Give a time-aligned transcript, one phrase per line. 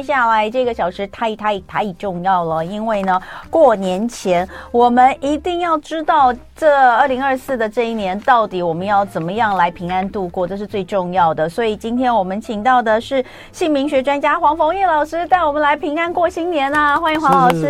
[0.00, 11.46] 接下来这个小时太太太重要了，因为呢，过年前我们一定要知道这二零二四的这一年到底我们要怎么样来平安度过，这是最重要的。
[11.46, 16.96] 所以今天我们请到的是姓名学专家黄逢义老师，带我们来平安过新年啊！
[16.96, 17.66] 欢迎黄老师。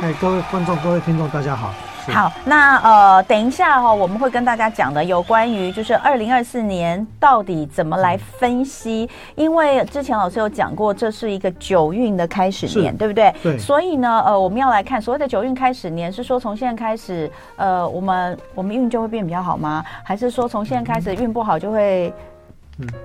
[0.00, 1.74] 哎，各位观众、各位听众，大家好。
[2.08, 13.32] 好，那呃，等一下哈、哦，我们会跟大家讲的有关于就是二零二四年到底怎么来分析，因为之前老师有讲过，这是一个九运的开始年，对不对？
[13.42, 13.58] 对。
[13.58, 19.84] 所以呢，呃，我们要来看所谓的九运开始年，是说从现在开始，呃，我们我们运就会变比较好吗？
[20.02, 22.12] 还是说从现在开始运不好就会？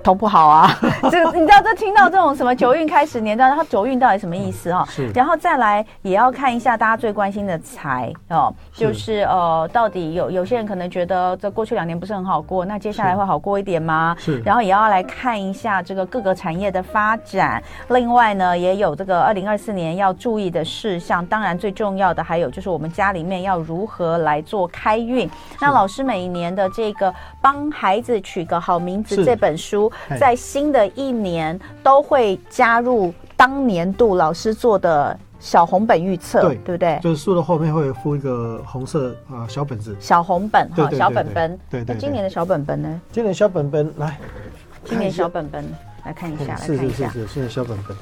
[0.04, 0.70] 头不好啊，
[1.10, 4.86] 这个你知道，这听到这种什么九运开始年，知道它九运到底什么意思哈？
[4.90, 14.16] 是，然后再来也要看一下大家最关心的财哦，就是呃，到底有有些人可能觉得这过去两年不是很好过，那接下来会好过一点吗？
[14.20, 17.62] 是，然后也要来看一下这个各个产业的发展。
[17.90, 21.26] 另外呢，也有这个二零二四年要注意的事项。
[21.26, 25.28] 当然最重要的还有就是我们家里面要如何来做开运。
[25.60, 27.12] 那老师每一年的这个
[27.42, 29.63] 帮孩子取个好名字这本书。
[29.64, 37.00] 书在新的一年都会加入当年度老师做的小红本预测，对对不对？
[37.02, 41.60] 就是书的后面会附一个红色啊小本子，小红本哈，小本本。
[41.70, 41.96] 对对。
[41.96, 43.02] 那今年的小本本呢？
[43.12, 44.18] 今年小本本来，
[44.86, 45.66] 今年小本本
[46.06, 47.96] 来看一下，是是是是，今年小本本。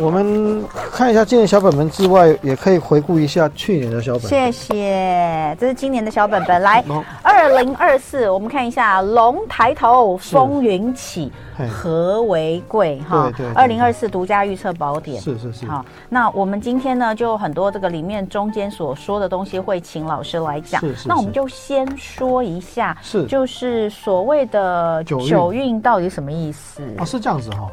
[0.00, 4.30] 我们看一下今年小本本之外，也可以回顾一下去年的小本本。
[4.30, 6.62] 谢谢，这是今年的小本本。
[6.62, 6.84] 来，
[7.22, 11.32] 二零二四，我们看一下：龙抬头，风云起，
[11.68, 13.00] 和为贵。
[13.08, 13.54] 哈，对对。
[13.54, 15.20] 二零二四独家预测宝典。
[15.20, 15.66] 是是是。
[15.66, 20.80] 好，那我们今天呢，就很多这个里面中间所说的东西，会请老师来讲。
[20.80, 21.08] 是是是。
[21.08, 26.82] 那我们就先说一下，是就是所谓的九运到底什么意思？
[26.96, 27.68] 啊，是这样子哈。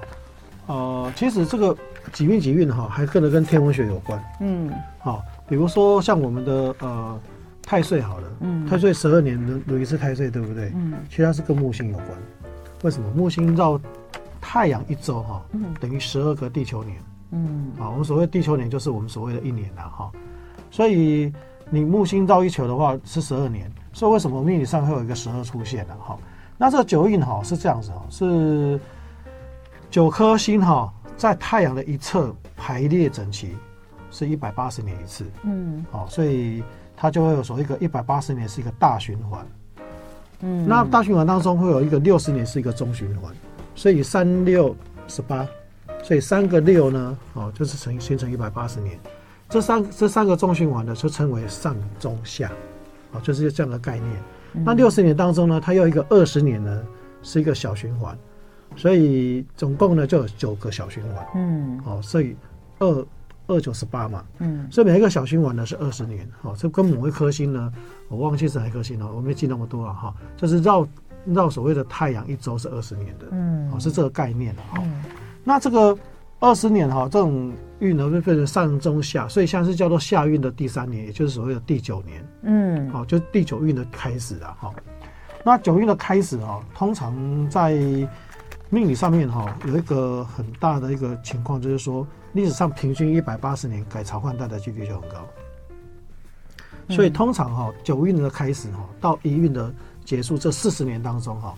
[0.68, 1.76] 呃，其实这个。
[2.16, 4.24] 几运几运哈，还跟着跟天文学有关。
[4.40, 7.20] 嗯，好，比如说像我们的呃
[7.62, 10.72] 太岁好了，嗯，太岁十二年轮轮一次太岁，对不对？
[10.76, 12.10] 嗯，其实它是跟木星有关。
[12.84, 13.12] 为什么？
[13.14, 13.78] 木星绕
[14.40, 16.98] 太阳一周哈，嗯，等于十二个地球年。
[17.32, 20.10] 嗯，好，我们所谓地球年就是我们所谓的一年了哈。
[20.72, 21.34] 所以
[21.70, 25.94] 你木星绕一球的话是十二年，所以为什么命理上会有一个十二出现呢？
[26.00, 26.18] 哈，
[26.58, 28.80] 那这个九运哈是这样子哈，是
[29.92, 30.90] 九颗星哈。
[31.18, 33.56] 在太阳的一侧排列整齐，
[34.12, 35.26] 是一百八十年一次。
[35.44, 36.64] 嗯，好，所以
[36.96, 39.46] 它就会有所谓一个一百八十年是一个大循环。
[40.42, 43.34] 嗯，那大循环当中会有一个六十年是一个中循环，
[43.74, 44.76] 所以三六
[45.08, 45.48] 十八，
[46.04, 49.00] 所以三个六呢，哦，就是成形成一百八十年。
[49.48, 52.52] 这三这三个中循环呢，就称为上中下，
[53.12, 54.12] 哦，就是这样的概念。
[54.66, 56.84] 那六十年当中呢，它有一个二十年呢，
[57.22, 58.18] 是一个小循环。
[58.76, 62.36] 所以总共呢就有九个小循环，嗯，哦，所以
[62.80, 63.08] 二
[63.48, 67.72] 二九十八嘛，嗯，所以每一个小循环呢是二十年，哦，这跟某一颗星呢，
[68.10, 70.88] 我忘记是哪一颗星了，我没记那么多了哈，就是绕
[71.26, 74.84] 绕所谓的太阳一周是二十年的，嗯，哦，是这个概念的哈。
[75.44, 75.98] 那这个
[76.40, 84.74] 二十年哈，这种运呢会变成上中下，所以像是叫做下运的第三年，也就是所谓的第九年，嗯，好，就第九运的开始了哈。
[85.44, 87.16] 那九运的开始啊，通常
[87.50, 87.76] 在
[88.70, 95.28] 命理上面哈有一个很大的一个情况，就是说历史上平均一百八十年改朝换代的几率就很高，
[96.90, 101.56] 所以通常哈九运的开始哈到一运的结束这四十年当中哈，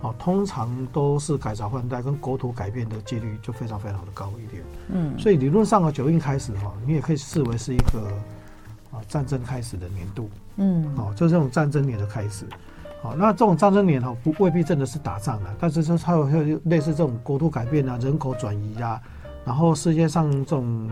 [0.00, 4.62] 哦通常都是改朝换代跟国土改变的几率就非常非常的高一点。
[4.88, 8.00] 嗯，所以理论上啊九运开始哈，你也可以视为是一个
[8.90, 10.28] 啊战争开始的年度。
[10.56, 12.46] 嗯，哦就是这种战争年的开始。
[13.02, 16.26] 好，那这种战争年哈，不未必真的是打仗了，但是说它有
[16.64, 19.00] 类似这种国土改变啊、人口转移啊，
[19.42, 20.86] 然后世界上这种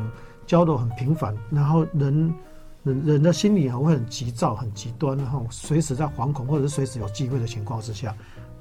[0.47, 2.35] 交流很频繁，然后人
[2.83, 8.17] 人人的心理会很急躁、很极端，然后随时在惶恐或者是随时有机会的情况之下，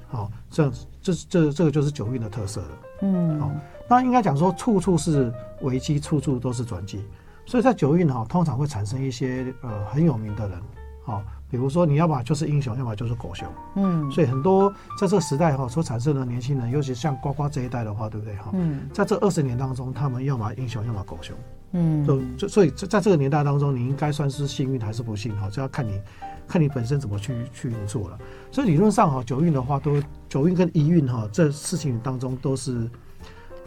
[0.08, 2.68] 好，这样这这这个就是九运的特色了。
[3.00, 3.50] 嗯，好，
[3.88, 5.32] 那应该讲说处处是
[5.62, 7.02] 危机，处处都是转机，
[7.46, 10.60] 所以在九运哈，通常会产生一些呃很有名的人，
[11.02, 11.22] 好。
[11.50, 13.48] 比如说，你要么就是英雄，要么就是狗熊。
[13.76, 18.50] 嗯，所以很多在这个时代哈所产生的年轻人，尤其像呱呱这一代的话，对不对哈？
[18.52, 21.36] 嗯，在这二十年当中，他们要么英雄，要么狗熊。
[21.72, 25.48] 嗯，就就所以在在这个年代当中，你应该算是幸运还是不幸哈？
[25.50, 26.00] 这要看你
[26.46, 28.18] 看你本身怎么去去运作了。
[28.50, 32.88] 所以理论上哈，九运的话都九运跟一运哈，这事情当中都是。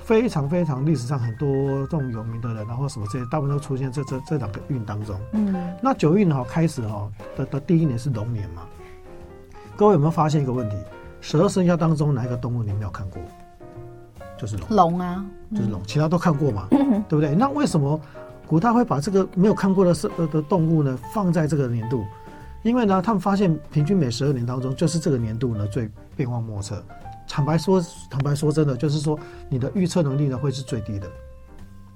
[0.03, 1.47] 非常非常历史上很多
[1.87, 5.15] 这种有名的人，然后什么这些，大部分都出现在这这这两个运当中。
[5.31, 8.63] 嗯，那九运哈开始哈的的第一年是龙年嘛？
[9.77, 10.75] 各位有没有发现一个问题？
[11.21, 13.21] 十二生肖当中哪一个动物你没有看过？
[14.37, 14.67] 就是龙。
[14.69, 16.67] 龙啊，就是龙，其他都看过嘛，
[17.07, 17.35] 对不对？
[17.35, 17.99] 那为什么
[18.47, 22.03] 古代会把这个没有看过的生的动物呢放在这个年度？
[22.63, 26.83] 因为呢，他们发现平均每十二年当中，就是这个年度呢最变化莫测。
[27.31, 29.17] 坦白说，坦白说真的，就是说
[29.49, 31.09] 你的预测能力呢会是最低的。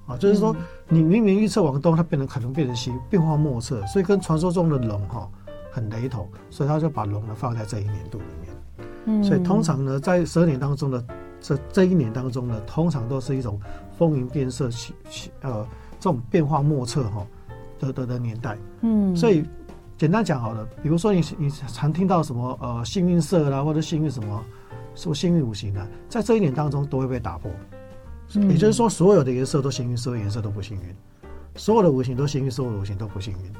[0.08, 0.56] 啊，就是说
[0.88, 5.30] 你明明预测往东，它变成可能变成西，变化莫测，所以跟传说中的龙哈
[5.74, 8.88] 很雷同，所以他就把龙呢放在这一年度里面。
[9.08, 11.04] 嗯，所以通常呢，在十二年当中的
[11.42, 13.60] 这这一年当中呢，通常都是一种
[13.98, 15.68] 风云变色、起起呃
[16.00, 17.28] 这种变化莫测哈
[17.78, 18.58] 的的的年代。
[18.82, 19.44] 嗯，所以
[19.98, 24.44] 简单讲好了，比如说你你常听到什么呃幸运色啦，或者幸运什么
[24.94, 27.52] 什么幸运五行呢，在这一年当中都会被打破。
[28.36, 30.94] 嗯、也就是说，所有的颜色都幸运，所有颜色都不幸运；
[31.56, 33.54] 所有的五行都幸运，所有的五行都不幸运。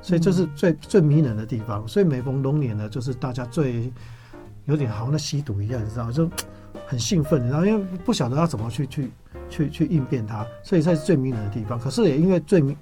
[0.00, 1.86] 所以这是最最迷人的地方。
[1.88, 3.92] 所以每逢龙年呢，就是大家最
[4.66, 6.30] 有点好像在吸毒一样，你知道，就
[6.86, 9.10] 很兴奋，然后因为不晓得要怎么去去
[9.50, 11.78] 去去应变它，所以才是最迷人的地方。
[11.78, 12.76] 可是也因为最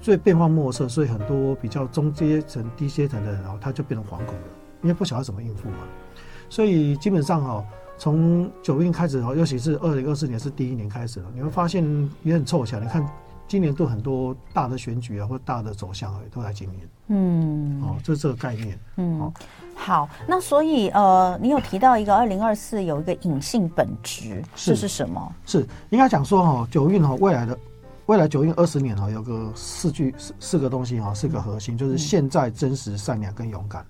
[0.00, 4.46] 最变化莫测，所以很多比较中阶层、低阶层的人，然后他就变成惶恐了，
[4.82, 5.78] 因为不晓得怎么应付嘛。
[6.54, 7.64] 所以基本上哈。
[7.96, 11.84] 从九运开始哦，尤其是二零二四年是第一年开始了，你会发现
[12.24, 12.80] 也很凑巧。
[12.80, 13.08] 你看
[13.46, 16.80] 今年都很多大的选举啊，或大的走向啊，都在今年。
[17.06, 18.76] 嗯，哦，这是这个概念。
[18.96, 19.32] 嗯，哦、
[19.76, 25.32] 好，那所以呃，你有提到一个二零二四有一个隐性本质，是这是什么？
[25.46, 27.56] 是应该讲说哈，九运哈，未来的
[28.06, 33.86] 未来九运二十年哈，有个四句四四个东西哈，四个核心，就是现在、真实、善良跟勇敢。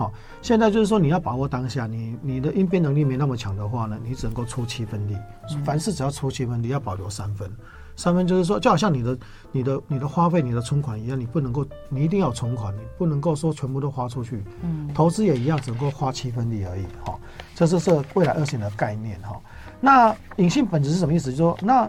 [0.00, 0.10] 好，
[0.40, 5.14] 现在就是说你要把握当下，你你的应变能力没那么强的话呢，你只能够出七分力。
[5.62, 7.50] 凡事只要出七分力，要保留三分。
[7.96, 9.18] 三分就是说，就好像你的
[9.52, 14.42] 你的你的花费、你的存款一样，你不能够，你一定要存款，你不能够说全部都花出去。
[14.62, 16.86] 嗯，投资也一样，只能够花七分力而已。
[17.04, 17.14] 哈，
[17.54, 19.20] 这是是未来二十年的概念。
[19.20, 19.38] 哈，
[19.82, 21.24] 那隐性本质是什么意思？
[21.30, 21.86] 就是说，那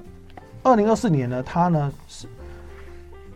[0.64, 2.28] 二零二四年呢，它呢是。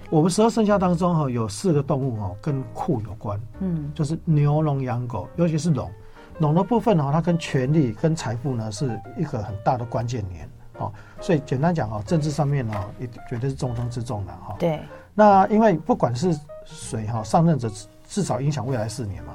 [0.09, 5.91] 我们十二生肖当中哈，有四个动物哈，跟库有关，嗯，就是牛、龙、羊、狗，尤其是龙。
[6.39, 14.55] 龙的部分哈，它跟权力、跟财富呢，是一个很大的关键年，哦，所以简单讲哈，政治上面哦，也绝对是重中之重的哈。
[14.59, 14.79] 对。
[15.13, 17.69] 那因为不管是谁哈，上任者
[18.05, 19.33] 至少影响未来四年嘛，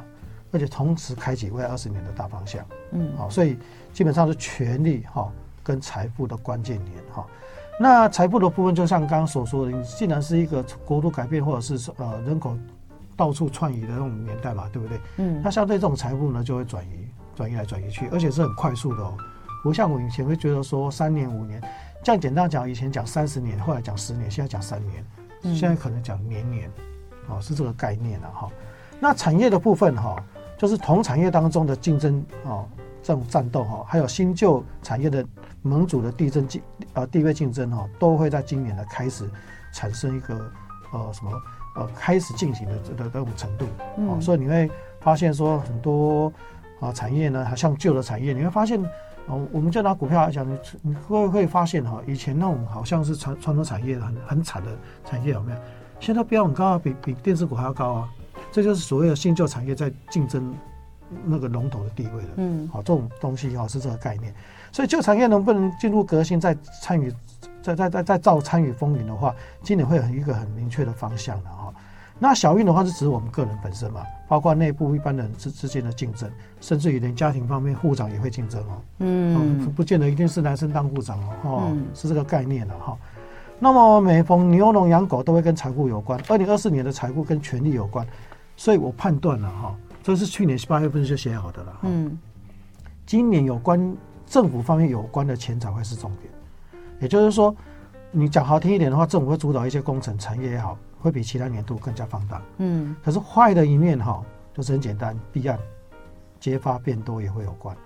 [0.52, 3.58] 而且同时开启未来二十年的大方向，嗯，好，所以
[3.92, 5.32] 基本上是权力哈
[5.62, 7.26] 跟财富的关键年哈。
[7.82, 12.54] 那财富的部分，就像刚刚所说的，你既然是一个国度改变或者是呃人口
[13.16, 15.00] 到处窜移的那种年代嘛，对不对？
[15.16, 15.40] 嗯。
[15.42, 19.16] 那相对这种财富呢，就会转移、转移来转移去，而且是很快速的哦。
[19.62, 21.58] 不像我以前会觉得说三年五年，
[22.04, 26.70] 这样简单讲，以前讲三十年，后来讲十年，现在讲三年，现在可能讲年年，
[27.30, 28.46] 哦，是这个概念了哈。
[29.00, 30.22] 那产业的部分哈，
[30.58, 32.68] 就是同产业当中的竞争哦，
[33.02, 35.24] 这种战斗哈，还有新旧产业的。
[35.62, 36.62] 盟主的地震竞
[36.94, 39.28] 呃地位竞争哈，都会在今年呢开始
[39.72, 40.34] 产生一个
[40.92, 41.30] 呃什么
[41.76, 43.66] 呃开始进行的这的这种程度，
[43.98, 44.70] 嗯，所以你会
[45.00, 46.32] 发现说很多
[46.80, 48.82] 啊产业呢，像旧的产业，你会发现
[49.26, 54.70] 哦，我们就拿股票来讲，你你会会发现哈，以前那种好像是传传统产业很很惨的
[55.04, 55.58] 产业有没有？
[56.00, 58.08] 现在标很高啊，比比电子股还要高啊，
[58.50, 60.54] 这就是所谓的新旧产业在竞争
[61.24, 64.34] 那个龙头的地位了，嗯，好，这种东西哈是这个概念。
[64.72, 67.12] 所以旧产业能不能进入革新，再参与，
[67.62, 71.72] 再再再再造参与风云的话，今年会有一个很明确的方向的哈。
[72.22, 78.82] 那小运的话是指我们个人本身嘛，包括内部一般人之之间的竞争，甚至于连家庭方面户长也会竞争哦。
[78.98, 82.96] 嗯，不见得一定是男生当户长哦，哦，是这个概念的哈。
[83.58, 88.06] 那么每逢牛龙羊狗都会跟财富有关，二零二四年的财富跟权力有关，
[88.54, 91.78] 所以我判断了哈，这是去年八月份就写好的了。
[91.82, 92.18] 嗯，
[93.06, 93.96] 今年有关。
[94.30, 96.32] 政府方面有关的钱才会是重点，
[97.00, 97.52] 也就是说，
[98.12, 102.40] 你讲好听一点的话，政府会主导一些工程产业也好，会比其他年度更加放大。
[102.58, 105.58] 嗯，可是坏的一面哈，就是很简单，弊案
[106.38, 107.76] 揭发变多也会有关。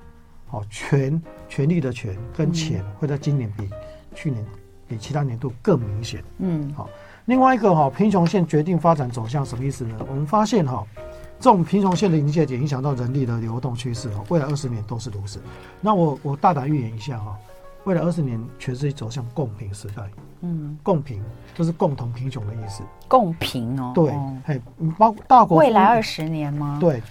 [0.46, 3.70] 好，权权力的权跟钱会在今年比
[4.14, 4.44] 去年
[4.86, 6.22] 比其他年度更明显。
[6.40, 6.90] 嗯，好，
[7.24, 9.96] 另外一个哈，贫穷线决定发展走向，什么意思呢？
[10.06, 10.86] 我们发现哈。
[11.40, 15.40] 这种贫穷线的临界点影响到人力的流动趋势哦，未来二十年都是如此。
[15.80, 17.36] 那我我大胆预言一下哈，
[17.84, 20.04] 未来二十年全世界走向共贫时代。
[20.40, 21.22] 嗯，共贫
[21.54, 22.82] 就是共同贫穷的意思。
[23.08, 23.92] 共贫哦。
[23.94, 24.12] 对，
[24.44, 24.60] 嘿，
[24.98, 25.58] 包括大国。
[25.58, 26.78] 未来二十年吗？
[26.80, 27.02] 对，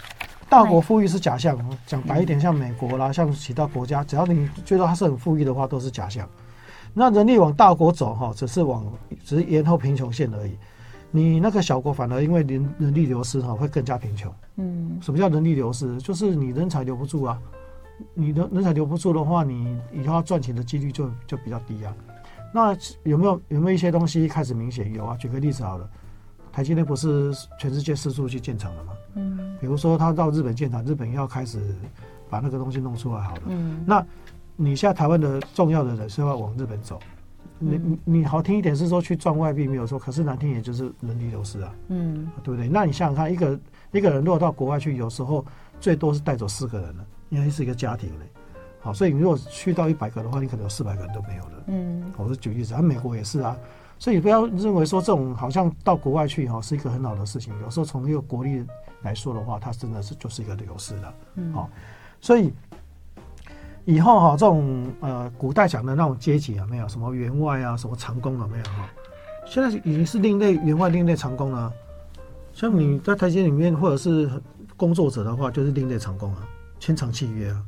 [0.49, 1.57] 大国富裕是假象。
[1.85, 6.27] 讲白一点，像美国啦，像其他国家，只要你觉得它是很富裕的话，都是假象。
[6.93, 8.85] 那人力往大国走哈，只是往
[9.23, 10.55] 只是延后贫穷线而已。
[11.15, 14.33] 你那个小国反而因为人人力流失哈，会更加贫穷。
[14.55, 15.95] 嗯，什么叫人力流失？
[15.99, 17.39] 就是你人才留不住啊，
[18.15, 21.95] 你的人才留不住的话，你以后要赚钱的几率就就比较低啊。
[22.51, 25.15] 那有没有有没有一些东西开始明显有啊？
[25.17, 25.87] 举个例子好了，
[26.51, 28.93] 台积电不是全世界四处去建厂了吗？
[29.13, 31.75] 嗯，比如说他到日本建厂，日本要开始
[32.27, 33.41] 把那个东西弄出来好了。
[33.49, 34.03] 嗯，那
[34.55, 36.99] 你现在台湾的重要的人是要往日本走，
[37.63, 41.73] 你你你好听一点是说去赚外币没有错，可是难听一点就是人力流失啊。
[41.87, 42.67] 嗯，对不对？
[42.67, 43.59] 那你想想看，一个
[43.91, 45.45] 一个人如果到国外去，有时候
[45.79, 48.25] 最多是带走四个人了，因为是一个家庭嘞。
[48.81, 51.63] 好，所以你如果去到一百个的话，你可能有四百个人都没有了。
[51.67, 53.57] 嗯，我是举例子，啊，美国也是啊，
[53.97, 57.53] 所以不要认为说这种好像到国外去哈是一个很好的事情。
[57.61, 58.65] 有时候从一个国力
[59.01, 61.13] 来说的话，它真的是就是一个流失的。
[61.35, 61.69] 嗯，好，
[62.19, 62.51] 所以
[63.85, 68.89] 以后哈这种呃古代讲的那种阶级啊没有什么员外啊，什么长工有没有哈？
[69.45, 71.71] 现在已经是另类员外，另类长工了。
[72.53, 74.29] 像你在台阶里面或者是
[74.77, 76.47] 工作者的话，就是另类长工啊，
[76.79, 77.61] 签长契约啊。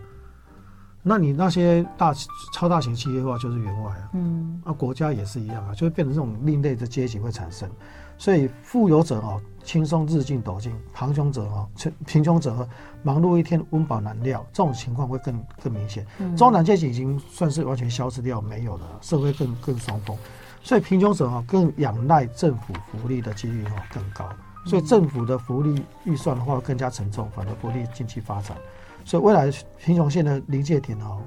[1.07, 2.11] 那你那些大
[2.51, 7.69] 超大型企业的话，就是员外啊，嗯，啊，国家也是一样啊，就会变成这种另类的阶级会产生，
[8.17, 12.67] 所以富有者哦，轻松日进斗金，贫穷者哦，贫贫穷者
[13.03, 16.03] 忙碌一天温饱难料，这种情况会更更明显。
[16.35, 20.17] 中产阶级已经算是完全消失掉，没有了，社会更更双峰，
[20.63, 24.27] 所以贫穷者哦，更仰赖政府福利的几率哦更高，
[24.65, 28.57] 所以政府的福利预算的话更加沉重，反而不利经济发展。
[29.05, 31.19] 所以未来贫穷线的临界点哦，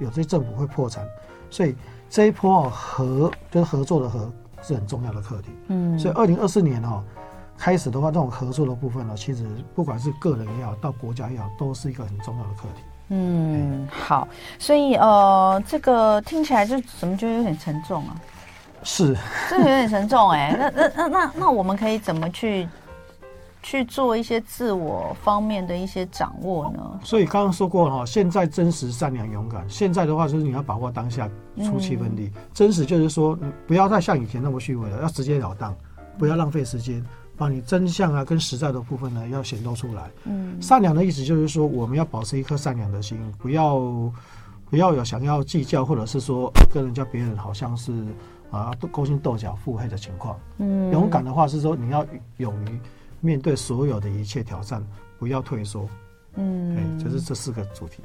[0.00, 1.06] 有些政府会破产，
[1.48, 1.76] 所以
[2.08, 5.52] 这一波哦合就是合作的合是很重要的课题。
[5.68, 7.02] 嗯，所以二零二四年哦
[7.56, 12.82] 开始的话，这种合作的部分呢，其实不管是个人也好，到国家也好，都是一个很重要的课题。
[13.10, 14.26] 嗯，好，
[14.58, 18.20] 所以呃，这个听起来就怎么觉得有点沉重啊？
[18.82, 19.16] 是，
[19.48, 20.56] 这个有点沉重哎、欸。
[20.56, 22.68] 那那那那那我们可以怎么去？
[23.62, 27.00] 去做一些自我方面的一些掌握呢？
[27.04, 29.68] 所以刚刚说过哈，现在真实、善良、勇敢。
[29.68, 32.30] 现在的话就是你要把握当下，出气分力。
[32.34, 35.76] 嗯、真实就是说，不要再像以前那么虚伪了，要直截了当，
[36.18, 37.04] 不要浪费时间，
[37.36, 40.10] 把你真相啊跟实在的部分呢要显露出来。
[40.24, 43.78] 嗯，善良的意思就是说，我们要保持一颗善良的心，不要
[44.70, 47.92] 不要有想要计较，或者是说跟人家别人好像是
[48.50, 50.38] 啊勾心斗角、腹黑的情况。
[50.56, 52.06] 嗯，勇敢的话是说你要
[52.38, 52.80] 勇于。
[53.20, 54.82] 面对所有的一切挑战，
[55.18, 55.88] 不要退缩。
[56.36, 58.02] 嗯，就是这四个主题。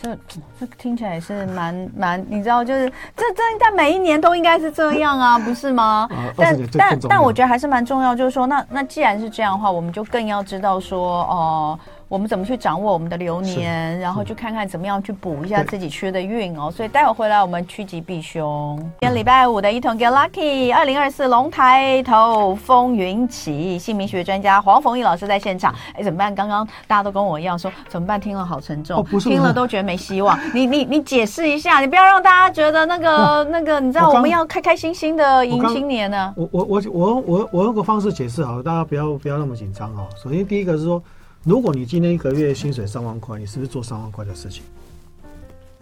[0.00, 0.16] 这
[0.60, 6.08] 这听起来也是蛮蛮，你知道，就是这这在每一年都应该是这样啊，不是吗？
[6.10, 11.97] 啊、但但但我觉得还是蛮重要，就是说，那那既然是这样的话，我们就更要知道说，哦、呃。
[12.08, 16.70] 我们怎么去掌握我们的流年，然后去看看怎么样去补一下自己缺的运哦。
[16.74, 18.78] 所以待会回来我们趋吉避凶。
[19.00, 25.74] 今天礼拜五的一同 Get Lucky，二零二四龙抬头风云起，姓名学专家黄逢义老师在现场。
[25.92, 26.34] 哎，怎么办？
[26.34, 28.18] 刚刚大家都跟我一样说怎么办？
[28.18, 30.38] 听了好沉重，哦、听了都觉得没希望。
[30.54, 36.32] 你你你解释一下，你不要让大家觉得那个、哦、 那个，你知道我们要开开心心的迎新年呢。
[36.38, 40.08] 我我我我我我用个方式解释好了，大家不要不要那么紧张哦。
[40.16, 41.02] 首先第一个是说。
[41.48, 44.62] 如果你今天一个月薪水三万块，你是不是做三万块的事情？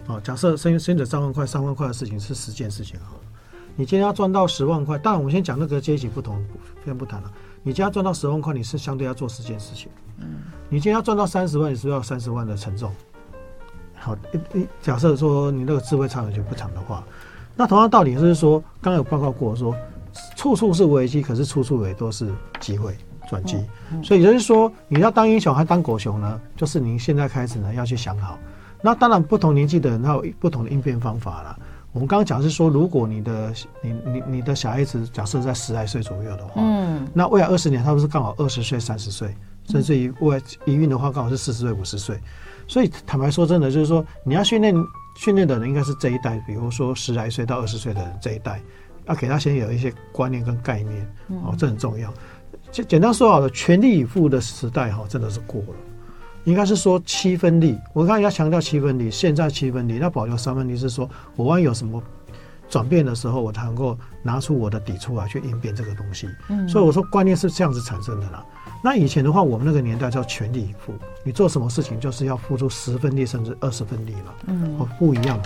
[0.05, 3.21] 好，假设薪薪水三万块，三万块的事情是十件事情好了。
[3.75, 6.41] 你今天要赚到十万块，当然我们先讲那个阶级不同，
[6.85, 7.29] 先不谈了。
[7.63, 9.89] 你今天要赚到十万块，你是相对要做十件事情。
[10.19, 10.37] 嗯。
[10.69, 12.89] 你今天要赚到三十万，你是不是要三十万的沉重？
[13.93, 17.03] 好，一一假设说你那个智慧长远就不长的话，
[17.57, 19.75] 那同样道理就是说，刚刚有报告过说，
[20.37, 22.95] 处处是危机，可是处处也都是机会。
[23.27, 23.57] 转机，
[24.03, 26.39] 所以也就是说，你要当英雄还当狗熊呢？
[26.55, 28.39] 就是您现在开始呢要去想好。
[28.81, 31.57] 那当然，不同年纪的人他有不同的应变方法啦。
[31.93, 39.35] 我们刚刚讲是说，如果你的你你你的小孩子假设在十来岁左右的话，嗯，那未来二十年他不是刚好二十岁、三十岁，
[39.67, 42.19] 甚至于未来一运的话刚好是四十岁、五十岁。
[42.67, 44.75] 所以坦白说，真的就是说，你要训练
[45.17, 48.61] 训练的人应该是这一代，比如说十来岁到二十岁的人这一代，
[49.07, 51.15] 要给他先有一些观念跟概念，
[51.45, 52.13] 哦，这很重要。
[52.71, 55.67] 简简单说好了，全力以赴的时代哈，真的是过了。
[56.43, 62.01] 应该是说七分力，我刚才要强调七分力，现在七分力，那保留三分力是说，我万一有什么
[62.69, 66.29] 转变的时候，我才能够拿出我的底出来去应变这个东西。
[66.47, 68.45] 嗯，所以我说观念是这样子产生的啦。
[68.81, 70.93] 那以前的话，我们那个年代叫全力以赴，
[71.23, 74.33] 你做什么事情就是要付出十分力甚至二十分力嘛。
[74.45, 75.37] 嗯，哦，不一样。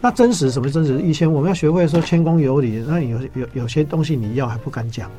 [0.00, 1.02] 那真实什么真实？
[1.02, 5.10] 以前我们要学会说谦恭有礼，那有有有些东西你要还不敢讲。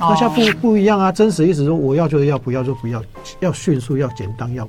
[0.00, 1.12] 那现在不不一样啊！
[1.12, 3.02] 真实意思说，我要就是要，不要就不要，
[3.40, 4.68] 要迅速，要简单，要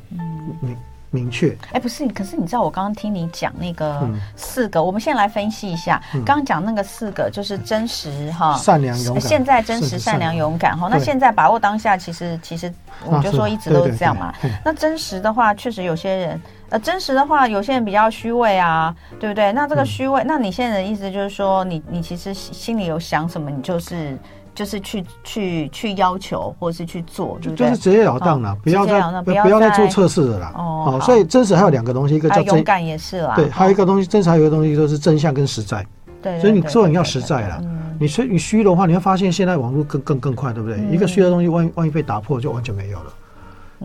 [0.61, 0.77] 明
[1.09, 1.57] 明确。
[1.71, 5.99] 哎，不是，可是你知道我刚刚听你讲那个四个，我们先来分析一下。
[6.25, 9.21] 刚刚讲那个四个就是真实哈，善良勇敢。
[9.21, 12.71] 现在真实善良勇敢哈，那现在把握当下，其实其实
[13.05, 14.33] 我就说一直都是这样嘛。
[14.63, 19.51] 那真实的话，确实有些人呃，真实的话，有些人比较虚伪啊，对不对？
[19.53, 24.15] 那这个虚伪，那你现在的意思就是说，你你其实心里有想什么，你就是。
[24.55, 27.67] 就是去去去要求，或者是去做，对不对？
[27.69, 30.53] 就是直截了当了，不要再不要再做测试的啦。
[30.55, 33.35] 哦，所以真实还有两个东西，一个叫勇敢也是啦。
[33.35, 35.85] 对，还有一个东西，真实还有一个东西就是真相跟实在。
[36.21, 37.61] 对，所以你做人要实在啦。
[37.99, 40.79] 你虚你虚的话，你会发现现在网络更更更快，对不对？
[40.91, 43.13] 一个虚的东西，万一万一被打破，就完全没有了。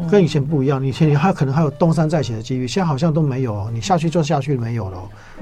[0.09, 3.53] 跟以前不一样，以前你还可能还有东山再起的机遇，现在好像都没有。
[3.53, 4.99] 哦你下去就下去没有了。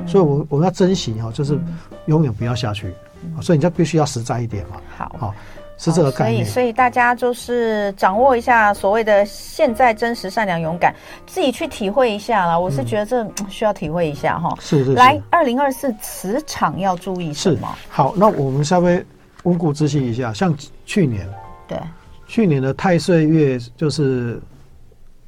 [0.06, 1.58] 所以，我我们要珍惜哦，就是
[2.06, 2.92] 永远不要下去。
[3.40, 4.76] 所以你就必须要实在一点嘛。
[4.96, 5.34] 好，好，
[5.76, 6.44] 是这个概念。
[6.44, 10.94] 所以，所以大家就是掌握一下所谓的现在真实、善良、勇敢，
[11.26, 12.58] 自己去体会一下啦。
[12.58, 14.54] 我是觉得这需要体会一下哈。
[14.60, 14.94] 是是。
[14.94, 17.68] 来，二零二四磁场要注意什么？
[17.88, 19.04] 好，那我们稍微
[19.44, 21.28] 温故知新一下，像去年，
[21.66, 21.78] 对，
[22.26, 24.40] 去年的太岁月就是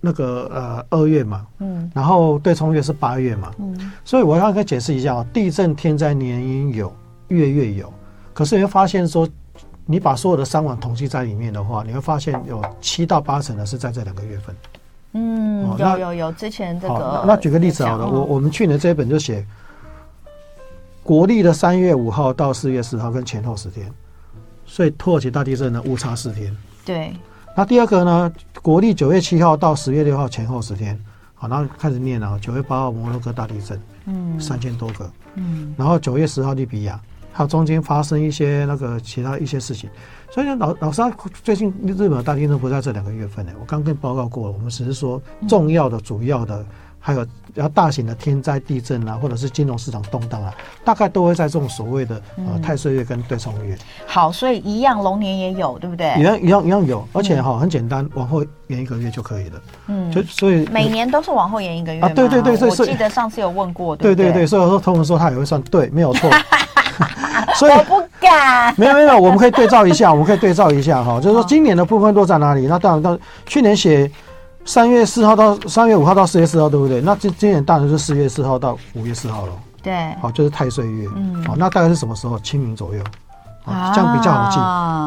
[0.00, 6.92] 那个呃二月嘛，嗯，然后对冲月是八月嘛，嗯，所以我要跟解释一下哦，地震、天灾、年阴有。
[7.30, 7.92] 月月有，
[8.34, 9.28] 可是你会发现说，
[9.86, 14.54] 你把所有的伤亡统计在里面的话，你会发现有七到八成的是在这两个月份。
[15.12, 16.94] 嗯，哦、有有有，之前这个。
[16.94, 19.44] 那，那举个例子好了，我我们去年这一本就写，
[21.02, 23.92] 国历的三月五号到四月四号跟前后十天，
[24.66, 26.56] 所以土耳其大地震呢误差四天。
[26.84, 27.12] 对。
[27.56, 28.32] 那第二个呢，
[28.62, 30.96] 国历九月七号到十月六号前后十天，
[31.34, 37.00] 好，然后开始念了，九月八号摩洛哥大地震，嗯，三千多个，嗯，然后九月十号利比亚。
[37.32, 39.88] 还有中间发生一些那个其他一些事情，
[40.30, 43.52] 所以老老实说，最近日本的大地震不在这两个月份呢。
[43.60, 46.64] 我刚跟你报告过了，我们只是说重要的、主要的，
[46.98, 50.52] 还有比较大型的天灾地震啊，或者是金融市场动荡啊，
[50.84, 53.76] 大概都会在这种所谓的呃太岁月跟对冲月。
[54.06, 56.14] 好，所以一样龙年也有，对不对？
[56.18, 59.62] 一样一样一样有，而且哈很简单，往后延一个月就可以了。
[59.86, 62.08] 嗯，就所以每年都是往后延一个月啊？
[62.10, 66.30] 对对对，所以我记得上次有问过，对对对，所以我说通常说他也会算对，没有错。
[67.56, 68.74] 所以我不敢。
[68.76, 72.66] 没有没有，我们可以对照一下，我们可以对照一下哈，就是说今年的部分落在哪里？
[72.66, 74.10] 那当然到去年写
[74.64, 77.00] 三月四号到三月五号到四月四号，对不对？
[77.00, 79.52] 那今今年当然是四月四号到五月四号了。
[79.82, 81.08] 对，好，就是太岁月。
[81.16, 82.38] 嗯，好，那大概是什么时候？
[82.40, 83.02] 清明左右。
[83.70, 84.56] 啊，这样比较好记，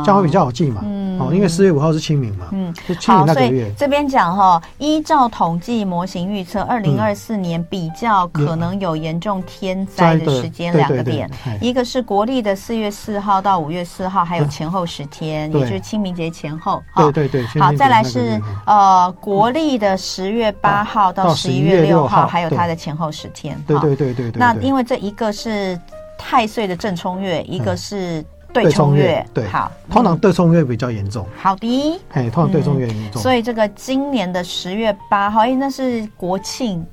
[0.05, 0.81] 这样会比较好记嘛。
[0.83, 2.45] 嗯，哦，因为四月五号是清明嘛。
[2.51, 3.71] 嗯，就清明那个月。
[3.77, 11.29] 这边讲哈，依照统计模型预测，二零二四年比较可能有严重天灾的时间两个点，
[11.61, 16.81] 一个是国历的四月四号到五月四号，还有前后十天，也就是清明节前后。
[16.95, 17.61] 对对对。
[17.61, 23.61] 好，再来是呃国历的十月八号到十一月六号，还有它的前后十天。
[23.67, 24.39] 对对对对对。
[24.39, 25.79] 那因为这一个是
[26.17, 28.23] 太岁的正冲月，一个是。
[28.53, 31.25] 对冲月，对，好，通常对冲月比较严重。
[31.35, 33.21] 好的，哎，通常对冲月严重。
[33.21, 36.85] 所以这个今年的十月八号，哎，那是国庆，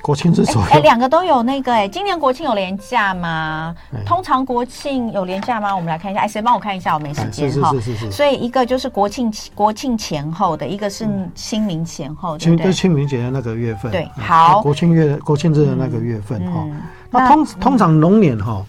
[0.00, 0.62] 国庆之所。
[0.70, 3.74] 哎，两个都有那个，哎，今年国庆有连假吗？
[4.06, 5.76] 通常国庆有连假吗？
[5.76, 6.94] 我们来看一下，哎，谁帮我看一下？
[6.94, 7.70] 我没时间哈。
[7.72, 8.10] 是是是是。
[8.10, 12.72] 所以一个就是国庆国庆前后的，一个是清明前后，对不对？
[12.72, 13.92] 清明节的那个月份。
[13.92, 14.62] 对，好。
[14.62, 16.66] 国庆月国庆日的那个月份哈。
[17.10, 18.64] 那通通常龙年哈。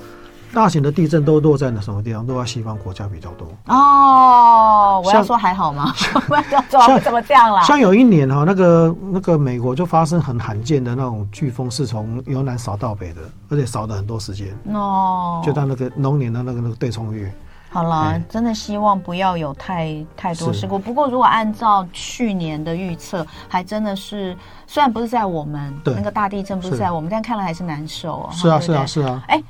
[0.54, 2.26] 大型的地震都落在了什么地方？
[2.28, 5.02] 落在西方国家比较多哦。
[5.04, 5.92] 我要说还好吗？
[6.28, 7.64] 不 要说怎么这样啦？
[7.64, 15.42] 像有一年哈，那个那个美国就发生很罕见的那种飓风，是从由南扫到北的，而且扫了很多时间哦。
[15.44, 17.34] 就到那个龙年的那个那个对冲月。
[17.70, 20.78] 好了，真的希望不要有太太多事故。
[20.78, 24.38] 不过如果按照去年的预测，还真的是
[24.68, 28.32] 虽然不是在我们那个大地震不是在我们，但看了还是难受啊。
[28.32, 29.24] 是啊是啊是啊。
[29.28, 29.44] 哎。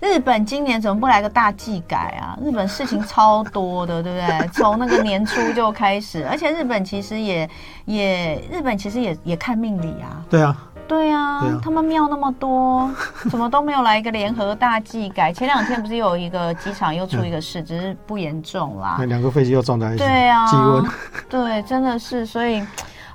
[0.00, 2.36] 日本今年怎么不来个大祭改啊？
[2.42, 4.48] 日本事情超多的， 对不对？
[4.48, 7.48] 从那个年初就开始，而且日本其实也
[7.84, 10.24] 也日本其实也也看命理啊。
[10.30, 10.56] 对啊，
[10.88, 12.90] 对啊，啊，他们庙那么多，
[13.30, 15.30] 怎么都没有来一个联合大祭改？
[15.32, 18.96] 前两天不是有一个机场又出一个事， 只是不严重啦。
[18.98, 19.98] 那两个飞机又撞在一起。
[19.98, 20.46] 对啊。
[21.28, 22.64] 对，真的是，所以，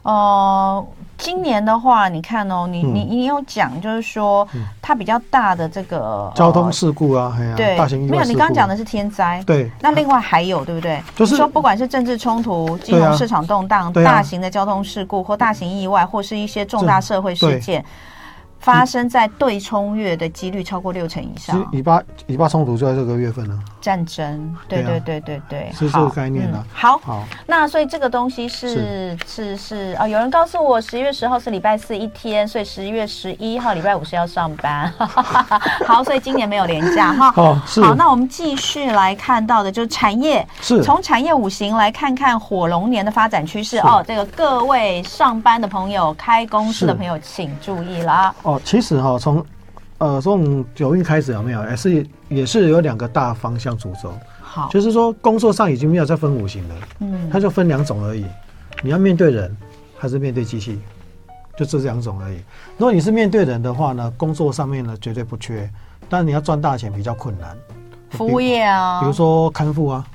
[0.03, 0.85] 呃。
[1.17, 4.47] 今年的话，你看哦，你你你有讲，就是说
[4.81, 8.11] 它比较大的这个交通事故啊，对，大型意外。
[8.11, 9.71] 没有，你刚刚讲的是天灾，对。
[9.79, 11.01] 那另外还有，对不对？
[11.15, 17.83] 就是说，不管是政治冲突、金融市场动荡、大型的交通事故或大型意外，或是一些重大社会事件，
[18.59, 21.67] 发生在对冲月的几率超过六成以上。
[21.71, 23.57] 以巴以巴冲突就在这个月份了。
[23.79, 26.63] 战争，对对对对对，是这个概念呢。
[26.73, 34.91] 好，好，那所以这个东西是是是啊，有人告诉我十一月十号是礼拜四一天，所以十一月十一号礼拜五是要上班。
[35.85, 37.31] 好，所以今年没有连假哈。
[37.37, 37.83] 哦，是。
[37.83, 44.03] 好，那我们继续来看到的就是产业，是从产业五行来看看火龙年的发展趋势哦。
[44.07, 48.33] 这个各位上班的朋友、开公司的朋友，请注意了。
[48.45, 49.45] 哦，其实哈，从
[49.97, 51.63] 呃，从九运开始有没有？
[51.69, 54.13] 也是也是有两个大方向主轴。
[54.39, 56.75] 好，就是说工作上已经没有再分五行了。
[56.99, 58.23] 嗯，它就分两种而已。
[58.83, 59.55] 你要面对人，
[59.97, 60.79] 还是面对机器？
[61.57, 62.37] 就这两种而已。
[62.77, 65.69] 如果你是面对人的话呢，工作上面呢绝对不缺，
[66.07, 67.57] 但是你要赚大钱比较困难。
[68.09, 70.05] 服务业啊，比如说看护啊，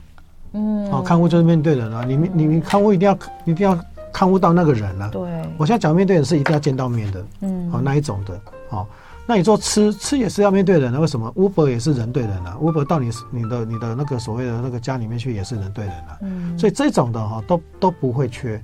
[0.53, 2.05] 嗯，哦，看护就是面对人啊。
[2.07, 3.75] 你你你看护一定要一定要
[4.13, 5.09] 看护到那个人啊。
[5.11, 5.21] 对，
[5.57, 7.25] 我现在讲面对人是一定要见到面的。
[7.41, 8.87] 嗯，哦，那一种的，哦。
[9.27, 16.19] 那你说吃吃也是要面对人的，为什么？Uber 也是人对人啊，Uber 到你你的你的那个所谓的那个家里面去也是人对人啊。
[16.23, 18.61] 嗯，所以这种的哈都都不会缺，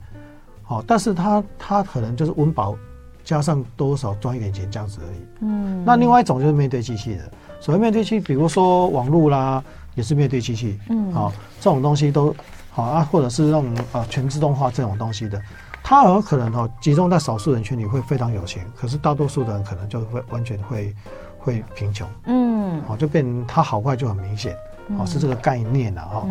[0.65, 2.75] 好，但是他他可能就是温饱
[3.23, 5.19] 加上多少赚一点钱这样子而已。
[5.43, 7.31] 嗯，那另外一种就是面对机器的，
[7.61, 9.63] 所谓面对机器，比如说网络啦，
[9.95, 10.81] 也是面对机器。
[10.89, 12.35] 嗯，好，这种东西都
[12.77, 15.41] 好啊，或者是那种啊全自动化这种东西的。
[15.83, 20.95] 它有可能哦集中在少数人群里会非常有钱，可是大多数的人可能就会完全会
[21.39, 24.55] 会贫穷，嗯，好就变成他好坏就很明显，
[24.99, 26.27] 哦是这个概念了哈。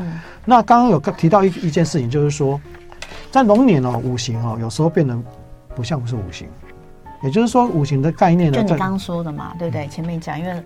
[0.45, 2.61] 那刚刚有提到一一件事情，就是说
[3.31, 5.17] 在龙年哦五行哦有时候变得
[5.73, 6.47] 不像不是五行，
[7.23, 9.87] 也就是说五行的概念呢，就你刚刚说的嘛，对不对？
[9.87, 10.63] 前面讲因为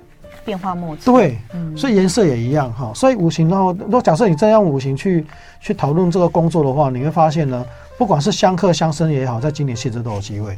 [0.49, 1.37] 变化莫测，对，
[1.77, 2.91] 所以颜色也一样哈。
[2.95, 5.23] 所以五行的话如果假设你这样五行去
[5.59, 7.63] 去讨论这个工作的话，你会发现呢。
[7.99, 10.57] 不管是相克相生也好，在今年其实都有机会，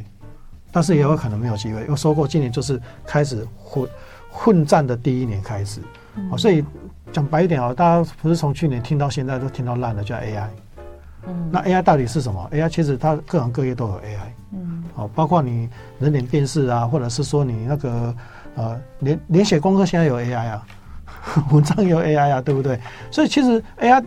[0.70, 1.84] 但是也有可能没有机会。
[1.88, 3.88] 有说过，今年就是开始混
[4.30, 5.80] 混战的第一年开始，
[6.30, 6.64] 好，所以
[7.12, 10.46] 讲白一点啊，大家不是从去年听到现在都听到烂了，叫 AI。
[11.26, 14.30] 嗯，那 AI 到底是什么？AI 其实它各行各业都有 AI。
[14.52, 18.14] 嗯，好，包括你人脸辨识啊，或者是说你那个
[18.56, 20.66] 啊，连连写功课现在有 AI 啊，
[21.52, 22.78] 文章有 AI 啊，对不对？
[23.10, 24.02] 所以其实 AI。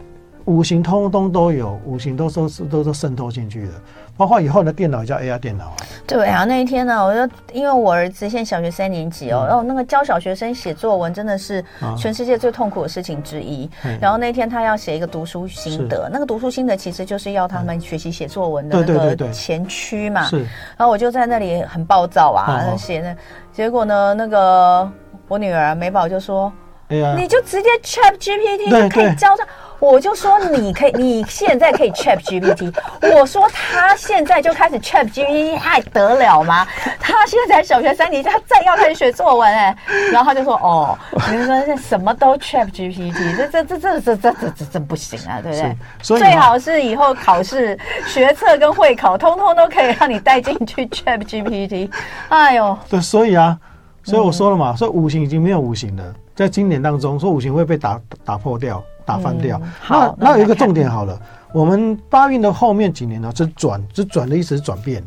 [0.45, 3.73] 五行通通都有，五行都都都都渗透进去的，
[4.17, 5.75] 包括以后的电脑叫 AI 电脑啊。
[6.07, 11.63] 对啊，那一天呢，我就因为我儿子现在小学三年级哦，嗯、然后那个教小学生写作文真的是
[11.97, 13.65] 全世界最痛苦的事情之一。
[13.81, 20.25] 啊、然后那天他要写一个读书心得，那个读书心得其实就是要他们学习写作文的那个前驱嘛。
[20.25, 20.39] 是。
[20.77, 23.15] 然后我就在那里很暴躁啊，写那，
[23.51, 24.87] 结果呢，那个
[25.27, 26.53] 我女儿美宝就说
[26.89, 29.45] ：“哎呀，你就直接 Chat GPT 就可以教他。”
[29.85, 32.73] 我就说你可以， 你现在可以 Chat GPT。
[33.13, 36.65] 我说他现在就开始 Chat GPT，还得了吗？
[36.99, 39.75] 他现在小学三年级，他再要开始学作文哎。
[40.11, 40.97] 然后他就说哦，
[41.31, 45.77] 你说这什么都 Chat GPT，这这这这这这这这真不行啊，对不对？
[46.01, 51.91] 所以最好是以后考试学测跟会考，通通都可以让你带进去 Chat GPT。
[52.29, 53.57] 哎呦，对，所以啊，
[54.03, 58.83] 所以我说了嘛，说五行已经没有五行了，在今年当中说五行会被打打破掉。
[59.05, 59.59] 打翻掉。
[59.63, 61.19] 嗯、那那有一个重点好了，
[61.53, 65.03] 我们八运的后面几年呢，是转，是转的意思是转变、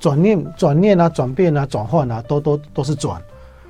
[0.00, 3.20] 转念、转念啊、转变啊、转换啊，都都都是转。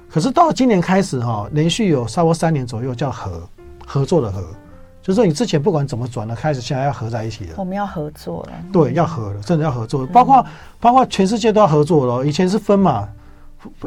[0.08, 3.42] 可是到了今年开始哈，连续有差不多三年左右叫合，
[3.86, 4.42] 合作的合，
[5.02, 7.54] 就是说你之前不管怎么转了，开始现在要合在一起了。
[7.56, 8.52] 我们要合作了。
[8.72, 10.46] 对，要合了，真的要合作，包括、嗯、
[10.80, 12.24] 包括全世界都要合作了。
[12.26, 13.08] 以前是分嘛。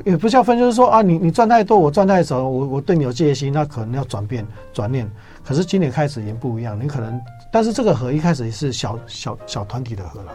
[0.06, 5.06] 也不叫分，就是说啊，你你赚太多，我赚太少，我我对你有戒心，那可能要转变转念。
[5.46, 10.32] 可是今年开始已经不一样，你可能，但是这个河一开始是小小小团体的河了，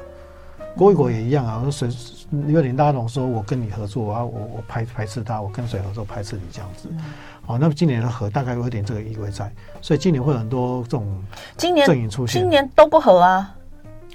[0.77, 1.65] 国与国也一样啊。
[1.71, 1.89] 谁
[2.47, 6.89] 有点大，荣说我跟你合作啊，我我排排斥他，我跟谁合作排斥你这样子。
[7.45, 11.21] 好，那么今年的合大概有点这个意味在，所以今年会有很多这种
[11.57, 13.53] 今年阵营出现，今年都不合啊。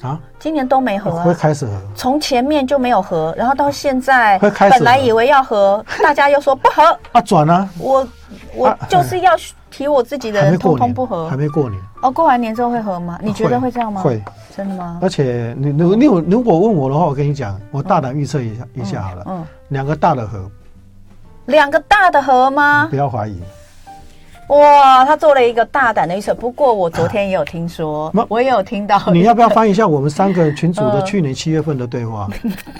[0.06, 1.12] 啊，今年都没合。
[1.12, 6.84] 啊，会开始合，从前面就没有合，然后到现在会开始，本来以为要合， 大家又说不合。
[7.12, 8.08] 啊，转啊，我
[8.56, 9.32] 我就是要
[9.72, 11.82] 提我自己的人，通通不合，还没过年。
[12.02, 13.18] 哦，过完年之后会合吗？
[13.22, 14.02] 你觉得会这样吗？
[14.02, 14.24] 会，
[14.56, 15.00] 真的吗？
[15.02, 20.50] 而且你你你如果问我的话，我跟你讲，我大胆预测一下一下好了，嗯，两个大的合，
[21.48, 22.88] 两个大的合吗？
[22.89, 23.41] 不要怀疑。
[24.50, 26.34] 哇，他做了一个大胆的预测。
[26.36, 29.02] 不过我昨天也有听说，啊、我也有听到。
[29.12, 32.30] 你要不要翻译一下我们三个群组的去年七月份的对话？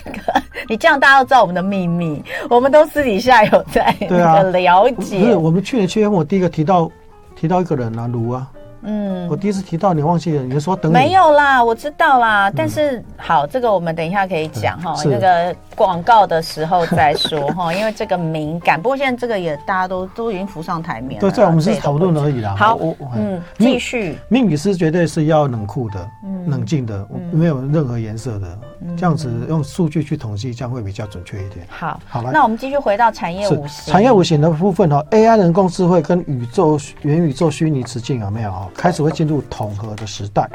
[0.70, 5.36] 你这样大家都知道我们的秘密，我们都私底下有在那个了解。
[5.36, 6.90] 我们去年七月份，我第一个提到
[7.36, 8.48] 提到一个人啊，卢啊，
[8.82, 12.52] 嗯，我第一次提到你忘记了，你说等没有啦，我知道啦。
[12.56, 18.82] 但是好，这个我们等一下可以讲哈，那个广告的时候再说哈， 因为这个敏感。
[18.82, 21.22] 不过现在这个也大家都都已经浮上台面了。
[21.22, 22.56] 对，在我们是讨论而已啦。
[22.58, 24.18] 好，我嗯，继续。
[24.30, 26.08] 命理师绝对是要冷酷的，
[26.48, 28.60] 冷静的，没有任何颜色的，
[28.98, 31.66] 这样子用数据去统计，这样会比较准确一点。
[31.70, 33.92] 好，好了，那我们继续回到产业五行。
[33.92, 38.70] 产业五行的部分哈，AI 人工智慧跟宇宙元宇宙虚拟实境有没有啊？
[38.76, 40.50] 开始会进入统合的时代，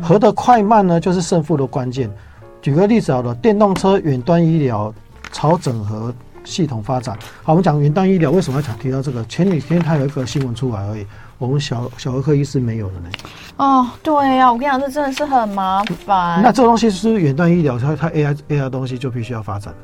[0.00, 2.10] 合的快慢呢，就是胜负的关键。
[2.62, 4.92] 举个例子好了，电动车、远端医疗
[5.32, 7.18] 朝整合系统发展。
[7.42, 9.22] 好，我们讲远端医疗，为什么要讲提到这个？
[9.24, 11.06] 前几天它有一个新闻出来而已，
[11.36, 13.08] 我们小小儿科医师没有的呢。
[13.56, 16.40] 哦，对呀、啊，我跟你讲，这真的是很麻烦。
[16.42, 19.74] 那这个东西是远端医疗，它它 AI AI 东西就必须要发展，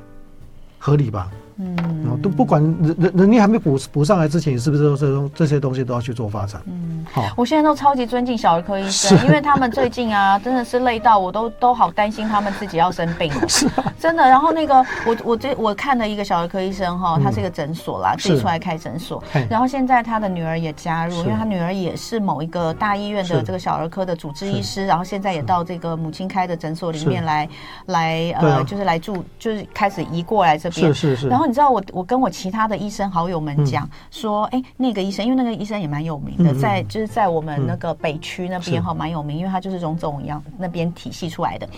[0.78, 1.28] 合理吧？
[1.60, 6.60] 嗯，都不管人人人力还没补补上来之前，是不是都这东这些东西都要去做发展？
[6.64, 13.68] 嗯，好，我现在都超级尊敬小儿科医生，因为他们最近啊，真的是累到我都都好担心他们自己要生病了， 是
[13.98, 14.26] 真的。
[14.26, 27.46] 然后那个我我这我看了一个小儿科医生哈，他是一个诊所啦，自己出来开诊所，然后现在他的女儿也加入，因为他女儿也是某一个大医院的这个小儿科的主治医师，然后现在也到这个母亲开的诊所里面来
[27.86, 31.49] 来呃，就是来住，就是开始移过来这边，是是是，然后。
[31.50, 41.68] 你知道我我跟我其他的医生好友们讲说，哎，那个医生，因为那个医生也蛮有名的，在就是在我们那个北区那边哈蛮有名，因为他就是荣总一样那边体系出来的。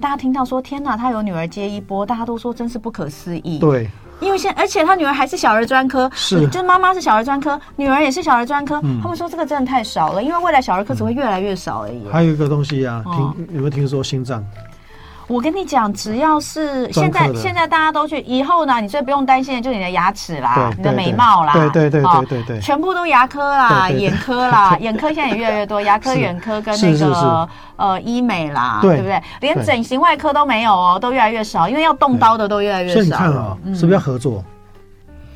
[0.00, 3.60] 大家听到说天哪，他有女儿接一波，大家都说真是不可思议。
[3.60, 3.88] 对，
[4.20, 8.80] 因为现而且他女儿还是小儿专科，是，就是妈妈是小儿专科，女儿也是小儿专科。
[9.00, 12.02] 他们说这个真的太少了，因为未来小儿科只会越来越少而已。
[12.10, 14.44] 还有一个东西啊，听有没有听说心脏？
[15.30, 28.96] 我跟你讲，只要是现在现在大家都去，以后呢，你最不用担心的就是你的牙齿啦，你的美貌啦，对对对对对对，全部都牙科啦、眼科啦， 眼科现在也越来越多，牙科、眼科跟那个呃医美啦，对。
[28.96, 29.22] 不对？
[29.40, 32.94] 连整形外科都没有哦，都越来越少，因为要动刀的都越来越少。
[32.94, 34.42] 所以你看啊，是不是要合作？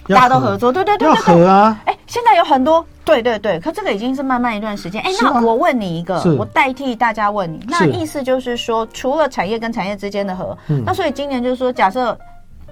[0.09, 1.81] 大家都合作，对对对对对，要合啊！
[1.87, 5.01] 哎，现在有很多，对对对，可这个已经是慢慢一段时间。
[5.03, 12.17] 哎，那我问你一个，我代替大家问你，那意思就是说，除了产业跟产业之间的合，那所以今年就是说，假设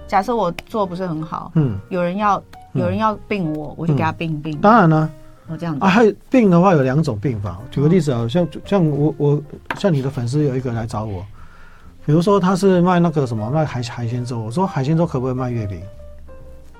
[0.07, 2.43] 假设我做不是很好，嗯，有人要
[2.73, 4.57] 有人要并我，我就给他并并。
[4.59, 5.09] 当然了，
[5.49, 5.85] 我这样子。
[5.85, 7.59] 啊，还有并的话有两种并法。
[7.71, 9.43] 举个例子啊，像像我我
[9.79, 11.25] 像你的粉丝有一个来找我，
[12.05, 15.81] 比如说他是卖那个什么卖海海鲜粥，我说海鲜粥可不可以卖月饼？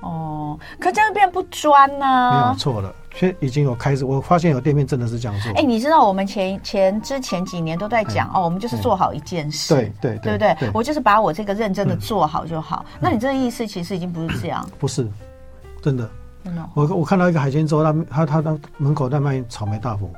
[0.03, 2.31] 哦，可这样变不专呢？
[2.31, 5.51] 没有错了，现在已经有开始，我发现有店面真的是这样做。
[5.53, 10.71] 哎，你知道我们前前之前几年都在讲哦，我们就是做好一件事，对对对不对？
[10.73, 12.85] 我就是把我这个认真的做好就好。
[12.99, 15.07] 那你这个意思其实已经不是这样，不是，
[15.81, 16.09] 真的，
[16.43, 16.69] 真的。
[16.73, 20.11] 我我看到一个海鲜粥，他他他门口在卖草莓大福，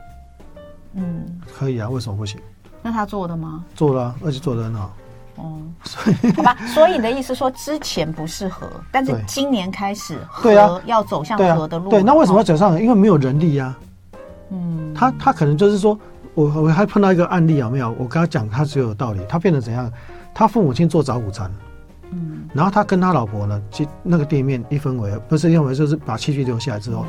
[0.93, 2.39] 嗯，可以啊，为什么不行？
[2.81, 3.63] 那他做的吗？
[3.75, 4.91] 做了，而且做的很好。
[5.35, 11.89] 哦，所以 好吧，所以你的意思说之前不适合，但是今年开始河要走向河的路。
[11.89, 12.81] 对，那为什么要走上？
[12.81, 13.75] 因为没有人力呀。
[14.49, 15.97] 嗯，他他可能就是说，
[16.33, 17.89] 我我还碰到一个案例有没有？
[17.99, 19.19] 我跟他讲，他只有道理。
[19.27, 19.91] 他变得怎样？
[20.33, 21.51] 他父母亲做早午餐，
[22.11, 27.05] 嗯，然后他跟他老婆呢，去那个店面一分为不是一分为，就是把器具留下来之后，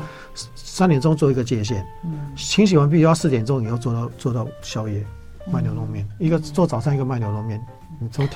[0.55, 5.05] 三点钟做一个界限，嗯，清洗完毕要四点钟以后做到做到宵夜
[5.51, 7.61] 卖牛肉面，一个做早餐，一个卖牛肉面。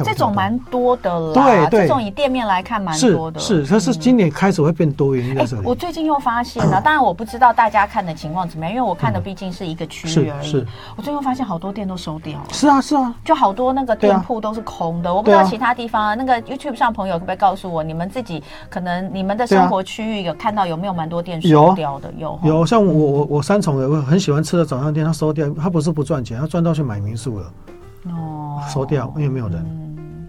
[0.04, 5.48] 这种蛮多的啦，对对，这种以店面来看蛮多的，是，可是今年开始会变多元一点。
[5.64, 10.66] 我最近又发现了， 当然我不知道大家看的情况怎么样，因为我看的毕竟是一个区域而已。
[10.96, 15.14] 我最近发现好多店都收掉了，是啊是啊，就好多那个店铺都是空的。
[15.14, 22.12] 我不知道其他地方那个 YouTube 上朋友可不可以告诉我，你们自己可能你们的生活区域有看到有没有蛮多店收掉的？
[22.18, 27.46] 有有，像我我我三重有个很喜欢吃的早餐店，他收掉，他不是不赚钱，他赚到去买民宿了。
[28.06, 29.58] 哦，收掉，因为没有人。
[29.64, 30.28] 嗯，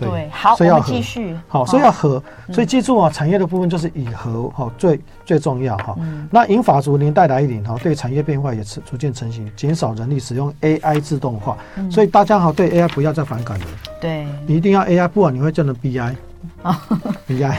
[0.00, 1.36] 对，好，所以要继续。
[1.48, 5.96] 好，所以要和，所以记住啊，产业的部分就是以和哈最最重要哈。
[6.30, 11.56] 那银法族年代来临哈，对产业变化也是逐渐成型，减少人力，使用 AI 自动化。
[11.90, 13.66] 所以大家好，对 AI 不要再反感了。
[14.00, 16.14] 对，你一定要 AI，不然你会变成 BI。
[16.62, 16.80] 啊
[17.26, 17.50] ，BI。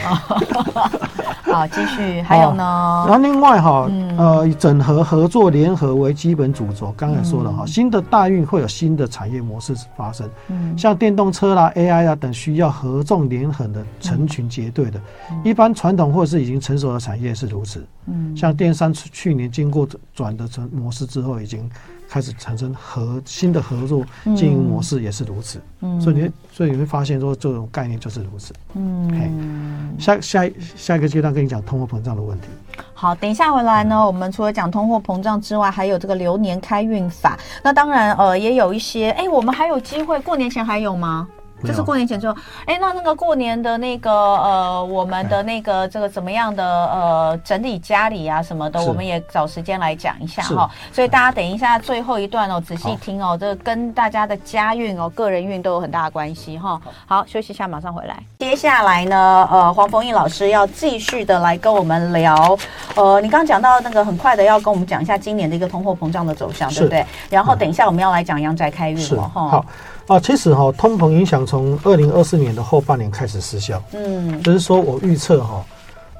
[1.50, 3.04] 好，继续，还有呢？
[3.08, 6.92] 然后另外哈，呃，以整合、合作、联合为基本主轴。
[6.94, 10.28] 刚才说了哈，新的大运会有新的产业模式发生。
[10.48, 15.00] 嗯，像电动车啦、AI 啊等需要合纵连横的成群结队的，
[15.42, 17.82] 一般传统或是已经成熟的产业是如此。
[18.06, 21.68] 嗯，像电商去年经过转的成模式之后，已经。
[22.08, 32.48] 开始产生合新的合作经营模式也是如此，嗯，所以你所以你会发现说这种概念就是如此，嗯，下下下一个阶段跟你讲通货膨胀的问题。
[32.94, 37.38] 好，等一下回来呢，我们除了讲通货膨胀之外，还有这个流年开运法。
[37.62, 41.28] 那当然，呃，也有一些，哎，我们还有机会，过年前还有吗？
[41.64, 50.70] 就是过年前之后，哎，那那个过年的那个呃，我们的那个这个怎么样的呃，整理家里啊什么的，我们也找时间来讲一下哈。
[50.92, 56.80] 所以大家等一下最后一段哦，仔细听哦，这个跟大家的家运哦、个人运都有很大的关系哈。
[57.06, 58.16] 好，休息一下，马上回来。
[58.38, 62.56] 接下来呢，呃，黄逢义老师要继续的来跟我们聊，
[62.94, 67.04] 呃，你刚刚讲到那个很快的要跟我们讲一下今年的一个通货膨胀的走向，对不对？
[67.30, 69.48] 然后等一下我们要来讲阳宅开运了哈。
[69.48, 69.64] 好。
[70.08, 73.82] 啊，其实哈、哦，通膨影响从二零二四年的后半年开始失效。
[73.92, 75.64] 嗯，就是说我预测哈，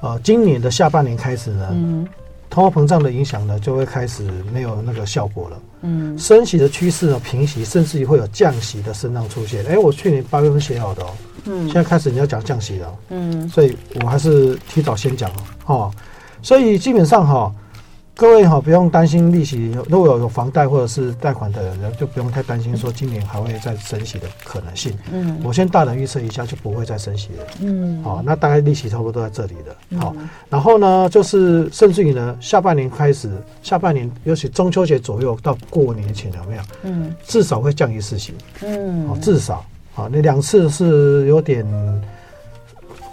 [0.01, 2.07] 呃，今年的下半年开始呢，嗯，
[2.51, 4.23] 通货膨胀的影响呢就会开始
[4.53, 5.57] 没有那个效果了。
[5.81, 9.65] 嗯，升息的趋势呢平息，甚至于会有降息的声浪出现。
[9.65, 11.09] 哎，我去年八月份写好的哦，
[11.45, 15.31] 嗯，现在开始你要讲降息了，嗯，所以我还是提早先讲
[15.65, 15.91] 哦。
[16.43, 17.55] 所以基本上哈、哦。
[18.19, 19.71] 各位哈，不用担心利息。
[19.87, 24.93] 如果有有房贷或者是贷款的人，就不用太担心说今年还会再升息的可能性。
[25.09, 27.47] 嗯，我先大胆预测一下，就不会再升息了。
[27.61, 29.97] 嗯，好，那大概利息差不多都在这里的。
[29.97, 30.13] 好，
[30.49, 33.31] 然后呢，就是甚至于呢，下半年开始，
[33.63, 36.63] 下半年尤其中秋节左右到过年前有没有？
[36.83, 38.33] 嗯，至少会降一次息。
[38.63, 41.65] 嗯，好，至少好，那两次是有点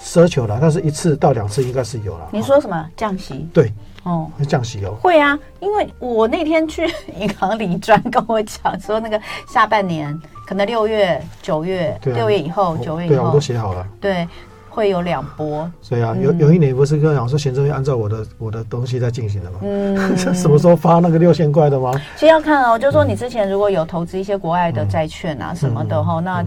[0.03, 2.29] 奢求了，但是一次到两次应该是有了。
[2.33, 3.47] 你说什么降息？
[3.53, 3.73] 对。
[4.07, 4.97] 哦，会降息哦。
[5.03, 6.88] 会啊，因为我那天去
[7.19, 9.21] 银行理专跟我讲说，那个
[9.53, 13.87] 下半年可能六月、九月、六月以后、九月以后，对啊，我都写好了。
[14.01, 14.27] 对。
[14.69, 19.59] 会有两波，所以啊，有有一年不是跟我讲说，行政会按照我的我的东西在进行的吗？
[19.62, 19.97] 嗯，
[20.35, 21.99] 什么时候发那个六千块的吗？
[22.14, 26.45] 其实要看哦，就是说你之前如果有投资一些国外的债券啊什么的哈，那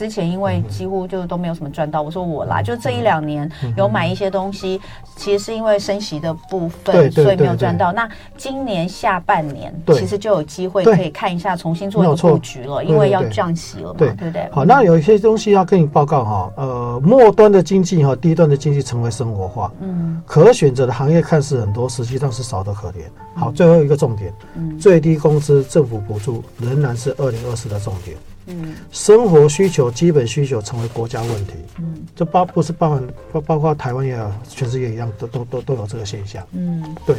[0.00, 2.00] 之前因为几乎就都没有什么赚到。
[2.00, 4.80] 我说我啦，就这一两年有买一些东西，
[5.14, 7.92] 其实是因为升息的部分，所以没有赚到。
[7.92, 14.48] 那今年下半年其实就有机会可以看一下，重新做一个布局了，因为要降息了嘛，对不对？
[14.50, 17.62] 好，那有一些东西要跟你报告哈，呃，末端的。
[17.70, 23.02] 经济和，低端的经济成为生活化，嗯，可选择的行业看似很多，实际上是少得可怜。
[23.34, 28.16] 好，最后一个重点，嗯，最低工资、政府补助仍然是二零二四的重点，
[28.50, 37.16] 嗯，生活需求、基本需求成为国家问题，嗯，这包不是包含包包括台湾也有，全世界一样，都都都都有这个现象，嗯，对，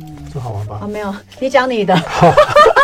[0.00, 0.80] 嗯，这好玩吧？
[0.82, 1.94] 啊，没有，你讲你的。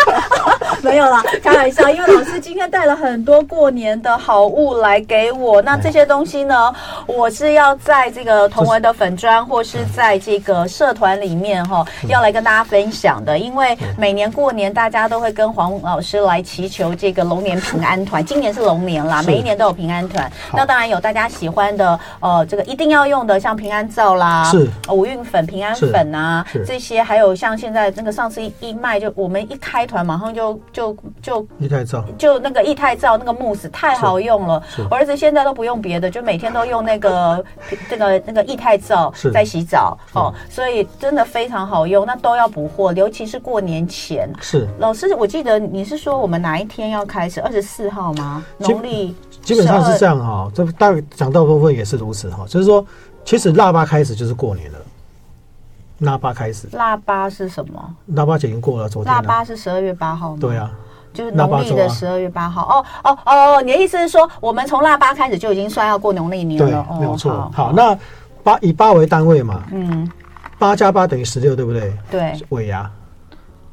[0.82, 1.88] 没有啦，开玩笑。
[1.88, 6.74] 因为老师今天带了很多过年的好物来给我，那这些东西呢，
[7.06, 13.38] 我是要在这个同文的粉砖或是在这个社团里面哈，要来跟大家分享的。
[13.38, 20.30] 因为每年过年大家都会跟黄老师来祈求这个龙年平安团，今年是龙年啦，每一年都有平安团。
[20.52, 30.60] 那当然有大家喜欢的，呃，这个一定要用的，像平安皂啦，是五运粉、平安粉啊这些，还有像现在那个上次一一卖就我们一开团马上就。
[30.72, 34.62] 就就液态皂，就那个液态皂那个慕斯太好用了。
[34.90, 37.44] 我儿子现在都不用别的，就每天都用那个
[37.88, 42.04] 这个那个液态皂在洗澡哦，所以真的非常好用。
[42.04, 44.30] 那都要补货，尤其是过年前。
[44.40, 47.40] 是老师，我记得你是说我们哪一天要开始？
[47.40, 48.44] 二十四号吗？
[48.58, 50.50] 农历基本上是这样哈。
[50.54, 52.84] 这大概讲到部分也是如此哈，就是说，
[53.24, 54.78] 其实腊八开始就是过年了。
[56.00, 57.94] 腊八开始，腊八是什么？
[58.06, 59.12] 腊八节已经过了，昨天。
[59.12, 60.38] 腊八是十二月八号吗？
[60.40, 60.70] 对啊，
[61.12, 62.84] 就是农历的十二月八号。
[63.02, 66.86] 哦哦哦，你的意思是说，我们从腊八开始就已经算要过农历年了？
[66.90, 67.50] 对，没有错。
[67.54, 67.96] 好，那
[68.42, 70.10] 八以八为单位嘛，嗯，
[70.58, 71.96] 八加八等于十六，对不对？
[72.10, 72.90] 对，尾牙。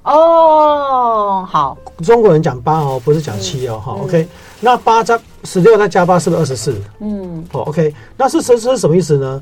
[0.03, 1.77] 哦，好。
[2.03, 4.27] 中国人讲八哦，不是讲七哦，好，OK。
[4.59, 6.79] 那八加十六再加八是不是二十四？
[6.99, 7.93] 嗯，好，OK。
[8.15, 9.41] 那是是是什么意思呢？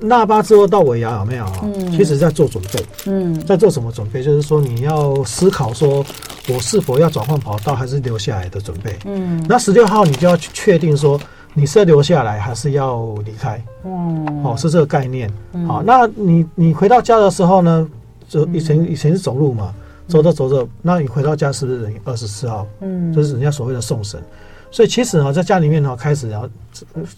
[0.00, 1.46] 腊八之后到尾牙有没有？
[1.62, 2.86] 嗯，其实在做准备。
[3.06, 4.22] 嗯，在做什么准备？
[4.22, 6.04] 就是说你要思考说，
[6.48, 8.96] 我是否要转换跑道，还是留下来的准备。
[9.06, 11.20] 嗯，那十六号你就要去确定说，
[11.54, 13.62] 你是要留下来还是要离开。
[13.84, 15.28] 嗯，哦，是这个概念。
[15.66, 17.88] 好，那你你回到家的时候呢？
[18.28, 19.72] 就以前以前是走路嘛，
[20.06, 22.66] 走着走着，那你回到家是不是等于二十四号？
[22.82, 24.22] 嗯，就是人家所谓的送神。
[24.70, 26.48] 所以其实啊，在家里面呢，开始然后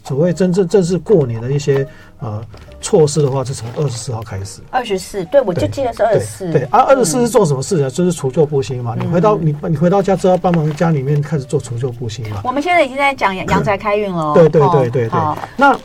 [0.04, 1.86] 所谓真正正式过年的一些
[2.20, 2.40] 呃
[2.80, 4.60] 措施的话，是从二十四号开始。
[4.70, 6.52] 二十四，对，我就记得是二十四。
[6.52, 7.90] 对，啊二十四是做什么事呢？
[7.90, 8.94] 就是除旧布新嘛。
[8.98, 12.40] 你回到你你回到家之后，帮忙家里面开始做除旧布新嘛。
[12.44, 14.32] 我们现在已经在讲阳宅开运了。
[14.32, 15.20] 对对对对对。
[15.56, 15.76] 那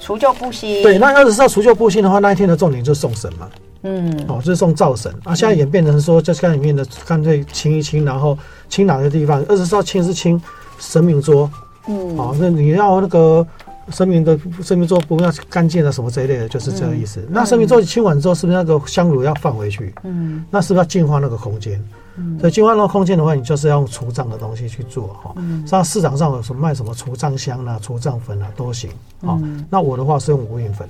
[0.00, 0.82] 除旧布新。
[0.84, 3.48] 对，那二十四号除旧布新的话，那一天的重点就是送神嘛。
[3.82, 4.24] 嗯。
[4.28, 5.34] 哦，就是送灶神啊。
[5.34, 8.38] 现在演变成说，在家里面的干脆清一清，然后
[8.68, 9.44] 清哪个地方？
[9.48, 10.40] 二十四号清是清。
[10.78, 11.50] 神明桌，
[11.86, 13.46] 嗯，好，那你要那个
[13.90, 17.20] 生命的生命桌不要干净的什么这一类的，就是这个意思。
[17.20, 19.94] 嗯、那生命桌清完之后，是不是那个香炉要放回去？
[20.04, 21.82] 嗯，那是不是要净化那个空间？
[22.16, 25.32] 嗯，所以净化那个空间的话，你就是要用除障的东西去做哈。
[25.36, 28.90] 嗯，像市场上有什么卖什么除障香啊、除障粉啊都行。
[29.22, 30.88] 好，嗯，那我的话是用无影粉，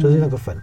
[0.00, 0.56] 就是那个粉。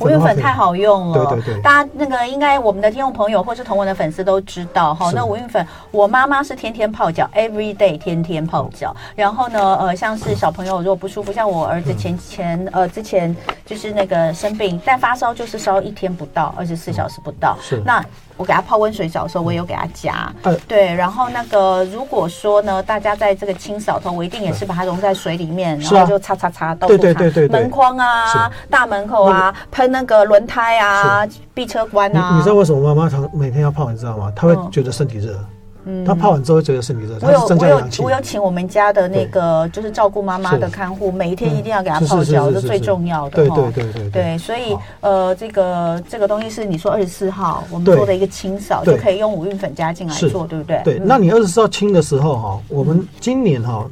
[0.00, 5.10] 无印粉太好用了，对对对，大家那个应该我们的听众朋友或是同文的粉丝都知道哈。
[5.14, 8.94] 那五月粉，我妈妈是天天泡脚，every day 天天泡脚。
[9.14, 17.56] 然后呢，呃，像是小朋友如果不舒服，像我儿子前前呃之前就是那个生病，但发烧就是烧一天不到，二十四小时不到。
[17.60, 18.04] 是那。
[18.36, 20.94] 我给他泡温水澡的时候，我也有给他加，嗯、对。
[20.94, 27.02] 然后那个如果说呢，大家在这个清扫头，我一定也是把它溶在水里面，然后就擦擦擦，到处擦。
[27.02, 27.60] 对对对对。
[27.60, 32.30] 门框啊，大门口啊，喷那个轮胎啊，避车关啊。
[32.32, 34.32] 你你知道为什么妈妈常每天要泡，你知道吗？
[34.34, 35.38] 她会觉得身体热。
[35.84, 43.36] 嗯，他泡完之后觉得身体热，我有我有我有请我们家的那个就是照顾妈妈的看护，每一天一定要给她泡脚，这是最重要的。
[43.36, 50.80] 对对对对对，所以呃，这个这个东西是你说二十四号我们做的一个清扫，就可以用五运粉加进来做，对不对？
[50.84, 53.84] 对，那你二十四号清的时候哈，我们今年哈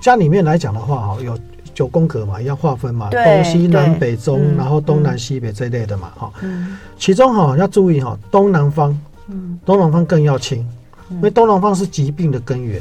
[0.00, 1.36] 家里面来讲的话哈，有
[1.74, 6.32] 九宫格嘛，要划分嘛，东西南北中，然后东南西北这一类的嘛哈。
[6.96, 8.96] 其中哈要注意哈，东南方，
[9.64, 10.64] 东南方更要清。
[11.10, 12.80] 因为东南方是疾病的根源，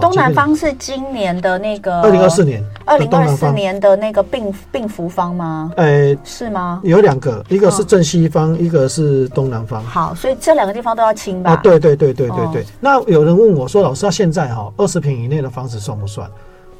[0.00, 5.72] 东南方是今年的那个二零二四年，二零二四年的那个病病符方吗？
[5.76, 6.80] 哎，是吗？
[6.84, 9.82] 有两个，一个是正西方，一个是东南方。
[9.82, 11.52] 好，所以这两个地方都要清吧？
[11.52, 12.66] 啊，对对对对对对。
[12.80, 16.28] 那有人问我说：“老师，他现在哈二十平以内的房子算不算？”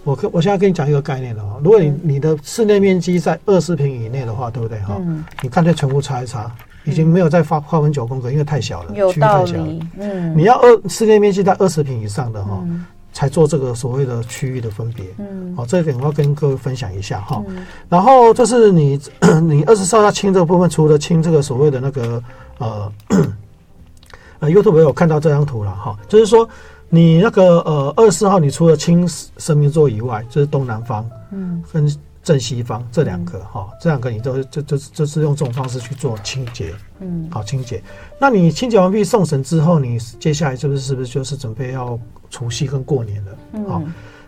[0.05, 4.97] 我跟我现在跟你讲一个概念了哈，如果你你的室内面积在二十平以内的话，对不对哈？
[5.43, 6.51] 你干脆全部擦一擦。
[6.85, 9.80] 已经没有再划划分九宫格，因为太小了，有道理。
[9.99, 15.05] 嗯，你要二室内面积在二十平以上的哈，嗯、才做这个所谓的区域的分别。
[15.18, 17.43] 嗯，好，这一点我要跟各位分享一下哈。
[17.49, 19.01] 嗯、然后就是你
[19.43, 22.22] 你二十四号要清这个部分，除了清这个所谓的那个
[22.59, 22.93] 呃
[24.41, 26.49] 呃 YouTube 有看到这张图了哈，就是说
[26.89, 31.87] 你那个呃二十四号，你除了清生命座以外，就是东南方，嗯，跟。
[32.22, 37.82] 正西方这两个哈，这两个你都就就就是用这种方式去做清洁，嗯，好清洁。
[38.18, 41.98] 那你清洁完毕送神之后，你接下来是不是是不是就是准备要
[42.30, 43.32] 除夕跟过年了？
[43.68, 43.82] 好，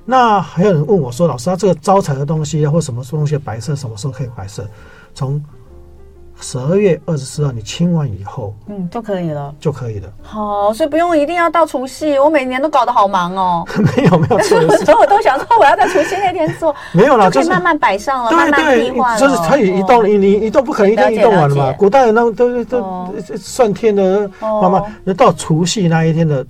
[0.05, 4.69] 那还有人问我说，老师，他这个招财的东西啊，或什么东西白色，什么时候可以白色？
[5.15, 5.41] 从
[6.45, 10.09] 十二月二十四号你清完以后，嗯，就可以了，就可以了。
[10.23, 12.19] 好，所以不用一定要到除夕。
[12.19, 13.65] 我每年都搞得好忙哦。
[13.97, 16.75] 没 有没有， 所以我都想说我要在除夕那天做。
[16.93, 19.19] 没有啦，就可以慢慢摆上了，慢慢替换了。
[19.19, 21.73] 就是可以移动，你你移动不可能一天移动完了嘛？
[21.79, 26.45] 古代人那都都算天的，慢慢，那到除夕那一天的。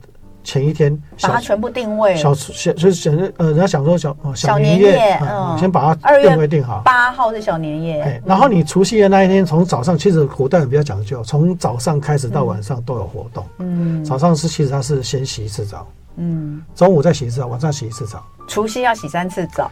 [0.45, 6.83] 前一天把它全部定位，小小就是想呃，人家想说小小年夜，嗯，先把它定位定好。
[6.85, 13.45] 八号是小年夜，然后你除夕的那一天，从早上其实古代人比较讲究，从早上开始到晚上都有活动。
[13.59, 15.87] 嗯，早上是其实他是先洗一次澡，
[16.17, 18.23] 嗯，中午再洗一次澡，晚上洗一次澡。
[18.47, 19.69] 除夕要洗三次澡。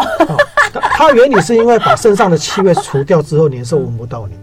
[0.72, 4.34] 它原理是因为把身上的气味除掉之后，年兽闻不到你。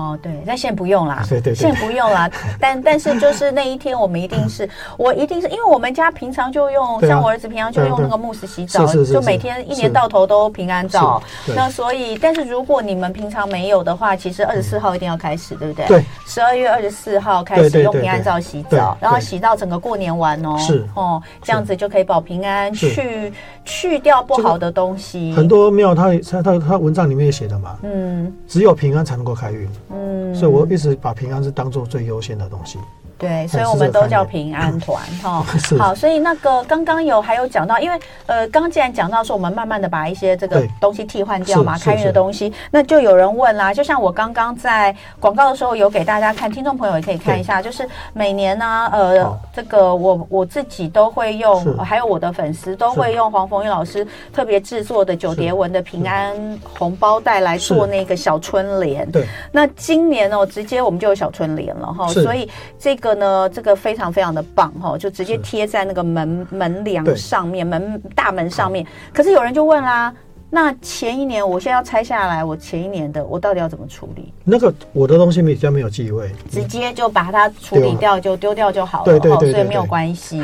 [0.00, 2.30] 哦，对，那现在不用啦， 对对对，现在不用啦。
[2.58, 11.22] 但但是就是那一天，我们一定是，我一定是因为我们家平常就用，像我儿子平常就用那个慕斯洗澡，就每天一年到头都平安澡。
[11.54, 15.86] 那所以，但是如果你们平常没有的话，其实二十四号一定要开始，对不对？
[15.86, 20.56] 对，十二月二十四号开始用平安皂洗澡，然后洗到整个过年完哦。
[20.58, 23.32] 是哦，这样子就可以保平安，去
[23.64, 25.32] 去掉不好的东西。
[25.32, 26.10] 很多庙他
[26.42, 30.60] 他他文章里面也写的嘛，嗯，只有平安才能够开运，嗯，所以我。
[30.60, 32.78] 我一直把平安是当做最优先的东西。
[33.20, 35.44] 对，所以我们都叫平安团 哈。
[35.78, 43.74] 好，所以那个刚刚有还有讲到，因为呃，刚刚既然讲到说我们慢慢的把一些这个东西替换掉嘛，开运的东西，那就有人问啦。
[43.74, 56.34] 就像我刚刚在广告的时候有给大家看，听众朋友也可以看一下，就是每年呢，呃，这个我我自己都会用，还有我的粉丝都会用黄凤玉老师特别制作的九叠纹的平安
[56.78, 59.06] 红包袋来做那个小春联。
[59.10, 62.48] 对，那今年哦，直接我们就有小春联了哈，所以
[62.78, 63.09] 这个。
[63.14, 68.86] 呢，这个非常非常的棒哈，就直接贴在那个门门梁上面，门大门上面。
[69.12, 70.12] 可是有人就问啦，
[70.48, 74.32] 那前一年我现在要拆下来，我前一年的我到底要怎么处理？
[74.44, 80.42] 那个我的东西比较没有忌讳，直接就把它处理掉，就丢掉就好了，对对对，所以没有关系。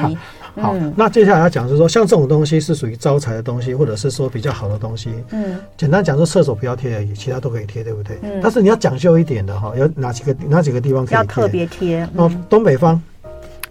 [0.60, 5.10] 好，那接下来要讲就是说，像这种东西是属于招财的东西，或者是说比较好的东西。
[5.30, 8.18] 嗯，简单讲，说厕所不要贴而已，其他都可以贴，对不对？
[8.22, 8.40] 嗯。
[8.42, 11.16] 但是你要讲究一点的哈，有哪几个哪几个地方可以贴？
[11.16, 12.08] 要特别贴。
[12.16, 13.00] 哦，东北方，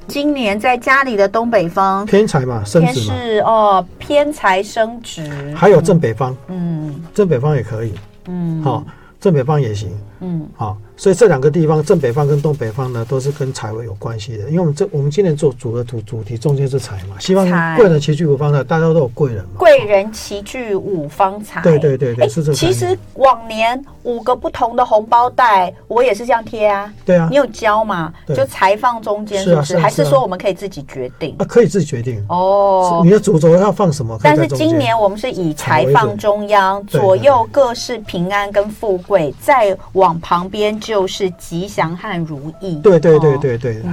[0.08, 2.06] 今年在家里的东北方。
[2.06, 7.94] 偏财嘛，升值嘛，是哦，偏财升值，还有正北方，嗯，正北方也可以，
[8.28, 8.84] 嗯，好、哦，
[9.20, 10.78] 正北方也行，嗯，好、哦。
[10.98, 14.48] 所以这两个地方，正北方跟东北方呢，都是跟财位有关系的。
[14.48, 17.46] 因为我们这我们今年做主的主主题中间是财嘛，希望
[17.76, 19.52] 贵人齐聚五方的，大家都有贵人嘛。
[19.58, 21.62] 贵人齐聚五方财。
[21.62, 22.56] 对对对对，是这个。
[22.56, 26.94] 其实往年五个不同的红包袋，我也是这样贴啊。
[27.06, 27.28] 对啊。
[27.30, 28.14] 你有教嘛？
[28.30, 29.78] 就财放中间，是不是？
[29.78, 31.36] 还是说我们可以自己决定？
[31.40, 32.26] 啊，可以自己决定。
[32.30, 33.02] 哦。
[33.04, 34.18] 你的主轴要放什么？
[34.24, 41.66] 但是今年我们是以财放中央，左右各是平安跟富贵，再往旁边就是吉。
[41.76, 43.84] 祥和如意，对对对对对，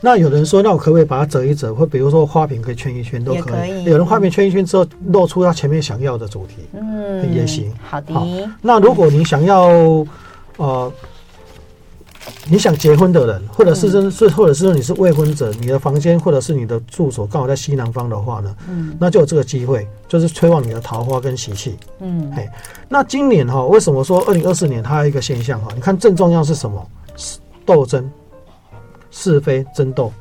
[0.00, 3.42] 那有人说，那我可不可以把它折一折，或比如说花瓶可以圈一圈都可以。
[3.42, 7.72] 可以有人花瓶圈一圈之后，露出他前面想要的主题，嗯，也行。
[7.88, 8.12] 好的。
[8.60, 9.68] 那如果你想要，
[10.56, 10.92] 呃，
[12.48, 21.76] 你想结婚的人，或者是真是，或者是说你是未婚者，你的房间或者是你的住所刚好在西南方的话呢，嗯，那就有这个机会，就是催旺你的桃花跟喜气。
[22.00, 22.48] 嗯，嘿，
[22.88, 25.68] 那今年哈，为什么说二零二四年它有一个现象哈？
[25.74, 26.86] 你看正重要是什么？
[27.64, 28.10] 斗争、
[29.10, 30.12] 是非、争斗，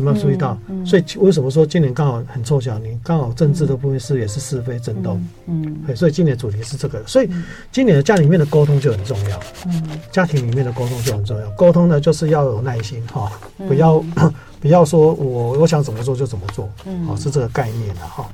[0.00, 0.58] 有没有注意到？
[0.68, 2.78] 嗯嗯、所以为什么说今年刚好很凑巧？
[2.78, 7.06] 你刚好政治的部分是也是是非争斗，嗯，对，所以今年主题是这个。
[7.06, 7.28] 所以
[7.70, 11.50] 今年的家里面的沟通就很重要，嗯，家庭里面的沟通就很重要。
[11.50, 13.30] 沟通呢，就是要有耐心哈，
[13.68, 14.02] 不要
[14.60, 18.28] 不要说我我想怎么做就怎么做，嗯，好，是这个概念的哈。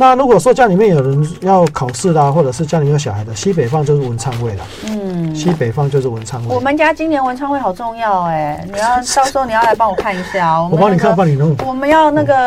[0.00, 4.64] 那如果说家里面有人要考试啦，或者是家里面有小孩的，西北方就是文昌位了。
[4.88, 6.54] 嗯，西北方就是文昌位。
[6.54, 10.68] 我们家今年文昌位好重要哎，你要到时候你要来帮我看一下哦。
[10.72, 11.56] 我帮你看，帮你弄。
[11.66, 12.38] 我们要那个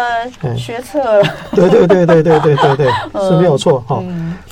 [0.56, 1.30] 学测了。
[1.52, 2.92] 对对对对对对对对，
[3.22, 4.02] 是没有错哈。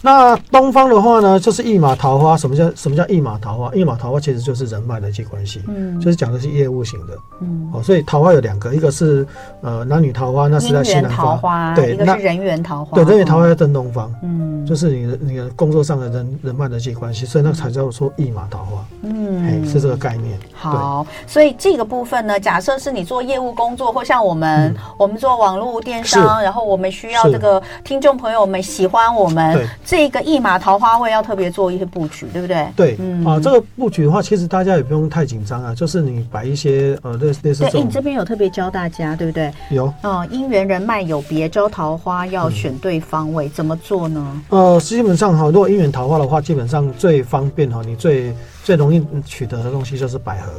[0.01, 2.35] 那东方的话呢，就是一马桃花。
[2.35, 3.73] 什么叫什么叫一马桃花？
[3.73, 9.25] 一马桃花其实就是人脉的一些关系，嗯，就是讲的是业务型的，嗯，哦，所以桃花有两个，一个是
[9.61, 12.88] 呃男女桃花，那是在西南方，对，一个是人缘桃花。
[12.93, 20.37] 对，人缘桃花在正东方，嗯，就是你的你的工作上的人人脉的际关系，所以那个才叫做一马桃花，嗯，是这个概念。
[20.53, 32.67] 好，所以这个部分呢，假设是你做业务工作，或像我们我们做网络电商，然后我们需要这个听众朋友们喜欢我们这个一马桃花会，要特别做一些布局，对不对？
[32.75, 32.93] 对，
[33.25, 37.65] 啊，这个布局的话，其实大家也不用太紧张啊，就是你摆一些呃类类似。
[37.69, 39.51] 对，你这边有特别教大家，对不对？
[39.69, 39.85] 有。
[40.03, 43.47] 哦，姻缘人脉有别，招桃花要选对方位。
[43.49, 44.41] 怎么做呢？
[44.49, 50.51] 呃，基本上哈，如果姻缘桃花的话，基本上最方便哈，你最最容易取得的东西就是百合，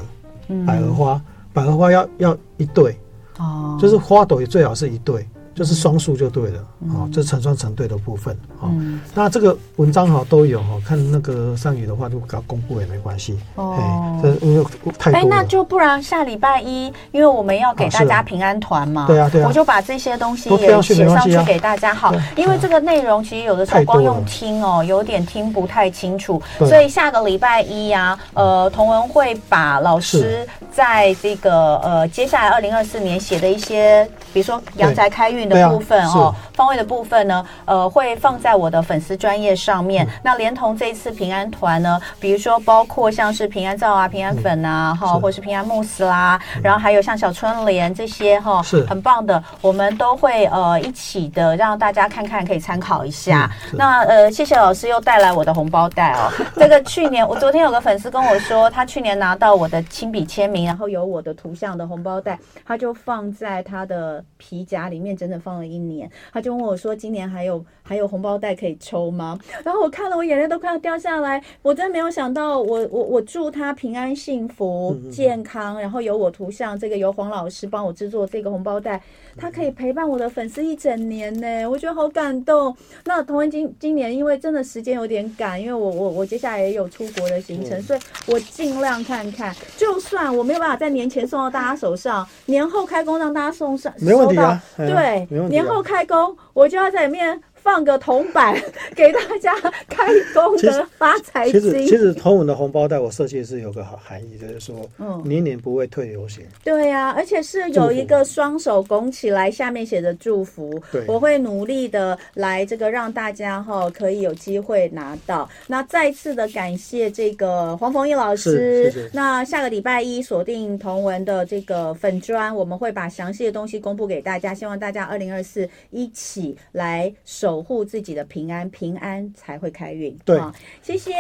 [0.48, 1.20] 嗯、百合花，
[1.52, 2.96] 百合花要要一对，
[3.38, 5.26] 哦，就是花朵也最好是一对。
[5.54, 8.70] 就是双数就对了，啊，这成双成对的部分，啊，
[9.14, 14.64] 那这个文章哈都有哈，看那个上语的话就给它公布也没关系，哦，这因为
[14.98, 15.18] 太多。
[15.18, 35.39] 哎，那就不然下礼拜一，因为我们要给大家平安团嘛，对啊对啊，我就把这些东西也写上去给大家，好，因为这个内容其实有的时候光用听哦，有点听不太清楚，所以下个礼拜一呀，呃，同文会把老师在这个呃接下来二零二四年写的一些，比如说阳宅开运。
[35.48, 40.06] 的部分哦，方位的部分呢，呃，会放在我的粉丝专业上面。
[40.06, 48.84] 嗯、那连同这一次平安团呢，比如说包括像是平安皂啊、平安粉啊，哈、嗯，或是平安慕斯啦，嗯、然后还有像小春联这些哈，是。
[48.86, 53.48] 很棒的，我们都会呃一起的让大家看看，可以参考一下。
[53.72, 56.32] 嗯、那呃，谢谢老师又带来我的红包袋哦。
[56.56, 62.36] 这个去年我昨天有个粉丝跟我说，他去年拿到我的亲笔签名，然后有我的图像的红包袋，
[62.66, 65.40] 他就放在他的皮夹里面，整整。
[65.40, 71.42] 放了一年，他就问我说：“今年还有还有红包袋可以抽吗？”然后我看了，我眼泪都快要掉下来。
[71.62, 79.00] 我真没有想到我，我我我祝他平安、幸福、健康，然后有我图像，这个由黄老师帮我制作这个红包袋，
[79.38, 82.76] 他可以陪伴我的粉丝一整年呢，我觉得好感动。
[83.06, 95.19] 那同文今今年因为真的时间有点赶，因为我我我接下来也有出国的行程，所以我尽量看看，就算我没有办法在年前送到大家手上，年后开工让大家送上，没问题啊，对。
[95.48, 97.40] 年后开工，我就要在里面。
[97.62, 98.60] 放个铜板
[98.94, 99.54] 给大家
[99.88, 101.60] 开工的发财金。
[101.60, 106.44] 其实其实同文的红包袋我设计是有个好含义，就是说，嗯，年年不会退流行。
[106.64, 110.80] 对呀、啊，而且是有一个双手拱起来，下面写着祝福。
[110.90, 115.48] 对，我会努力的来这个让大家哈可以有机会拿到。
[115.66, 119.10] 那再次的感谢这个黄凤仪老师。
[119.12, 127.49] 那下个礼拜一锁定同文的这个粉砖，我们会把详细的东西公布给大家，希望大家二零二四一起来守。
[127.50, 130.16] 守护自己的平安，平安才会开运。
[130.24, 130.40] 对，
[130.82, 131.10] 谢谢。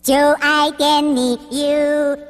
[0.00, 2.22] 就爱点你 UFO。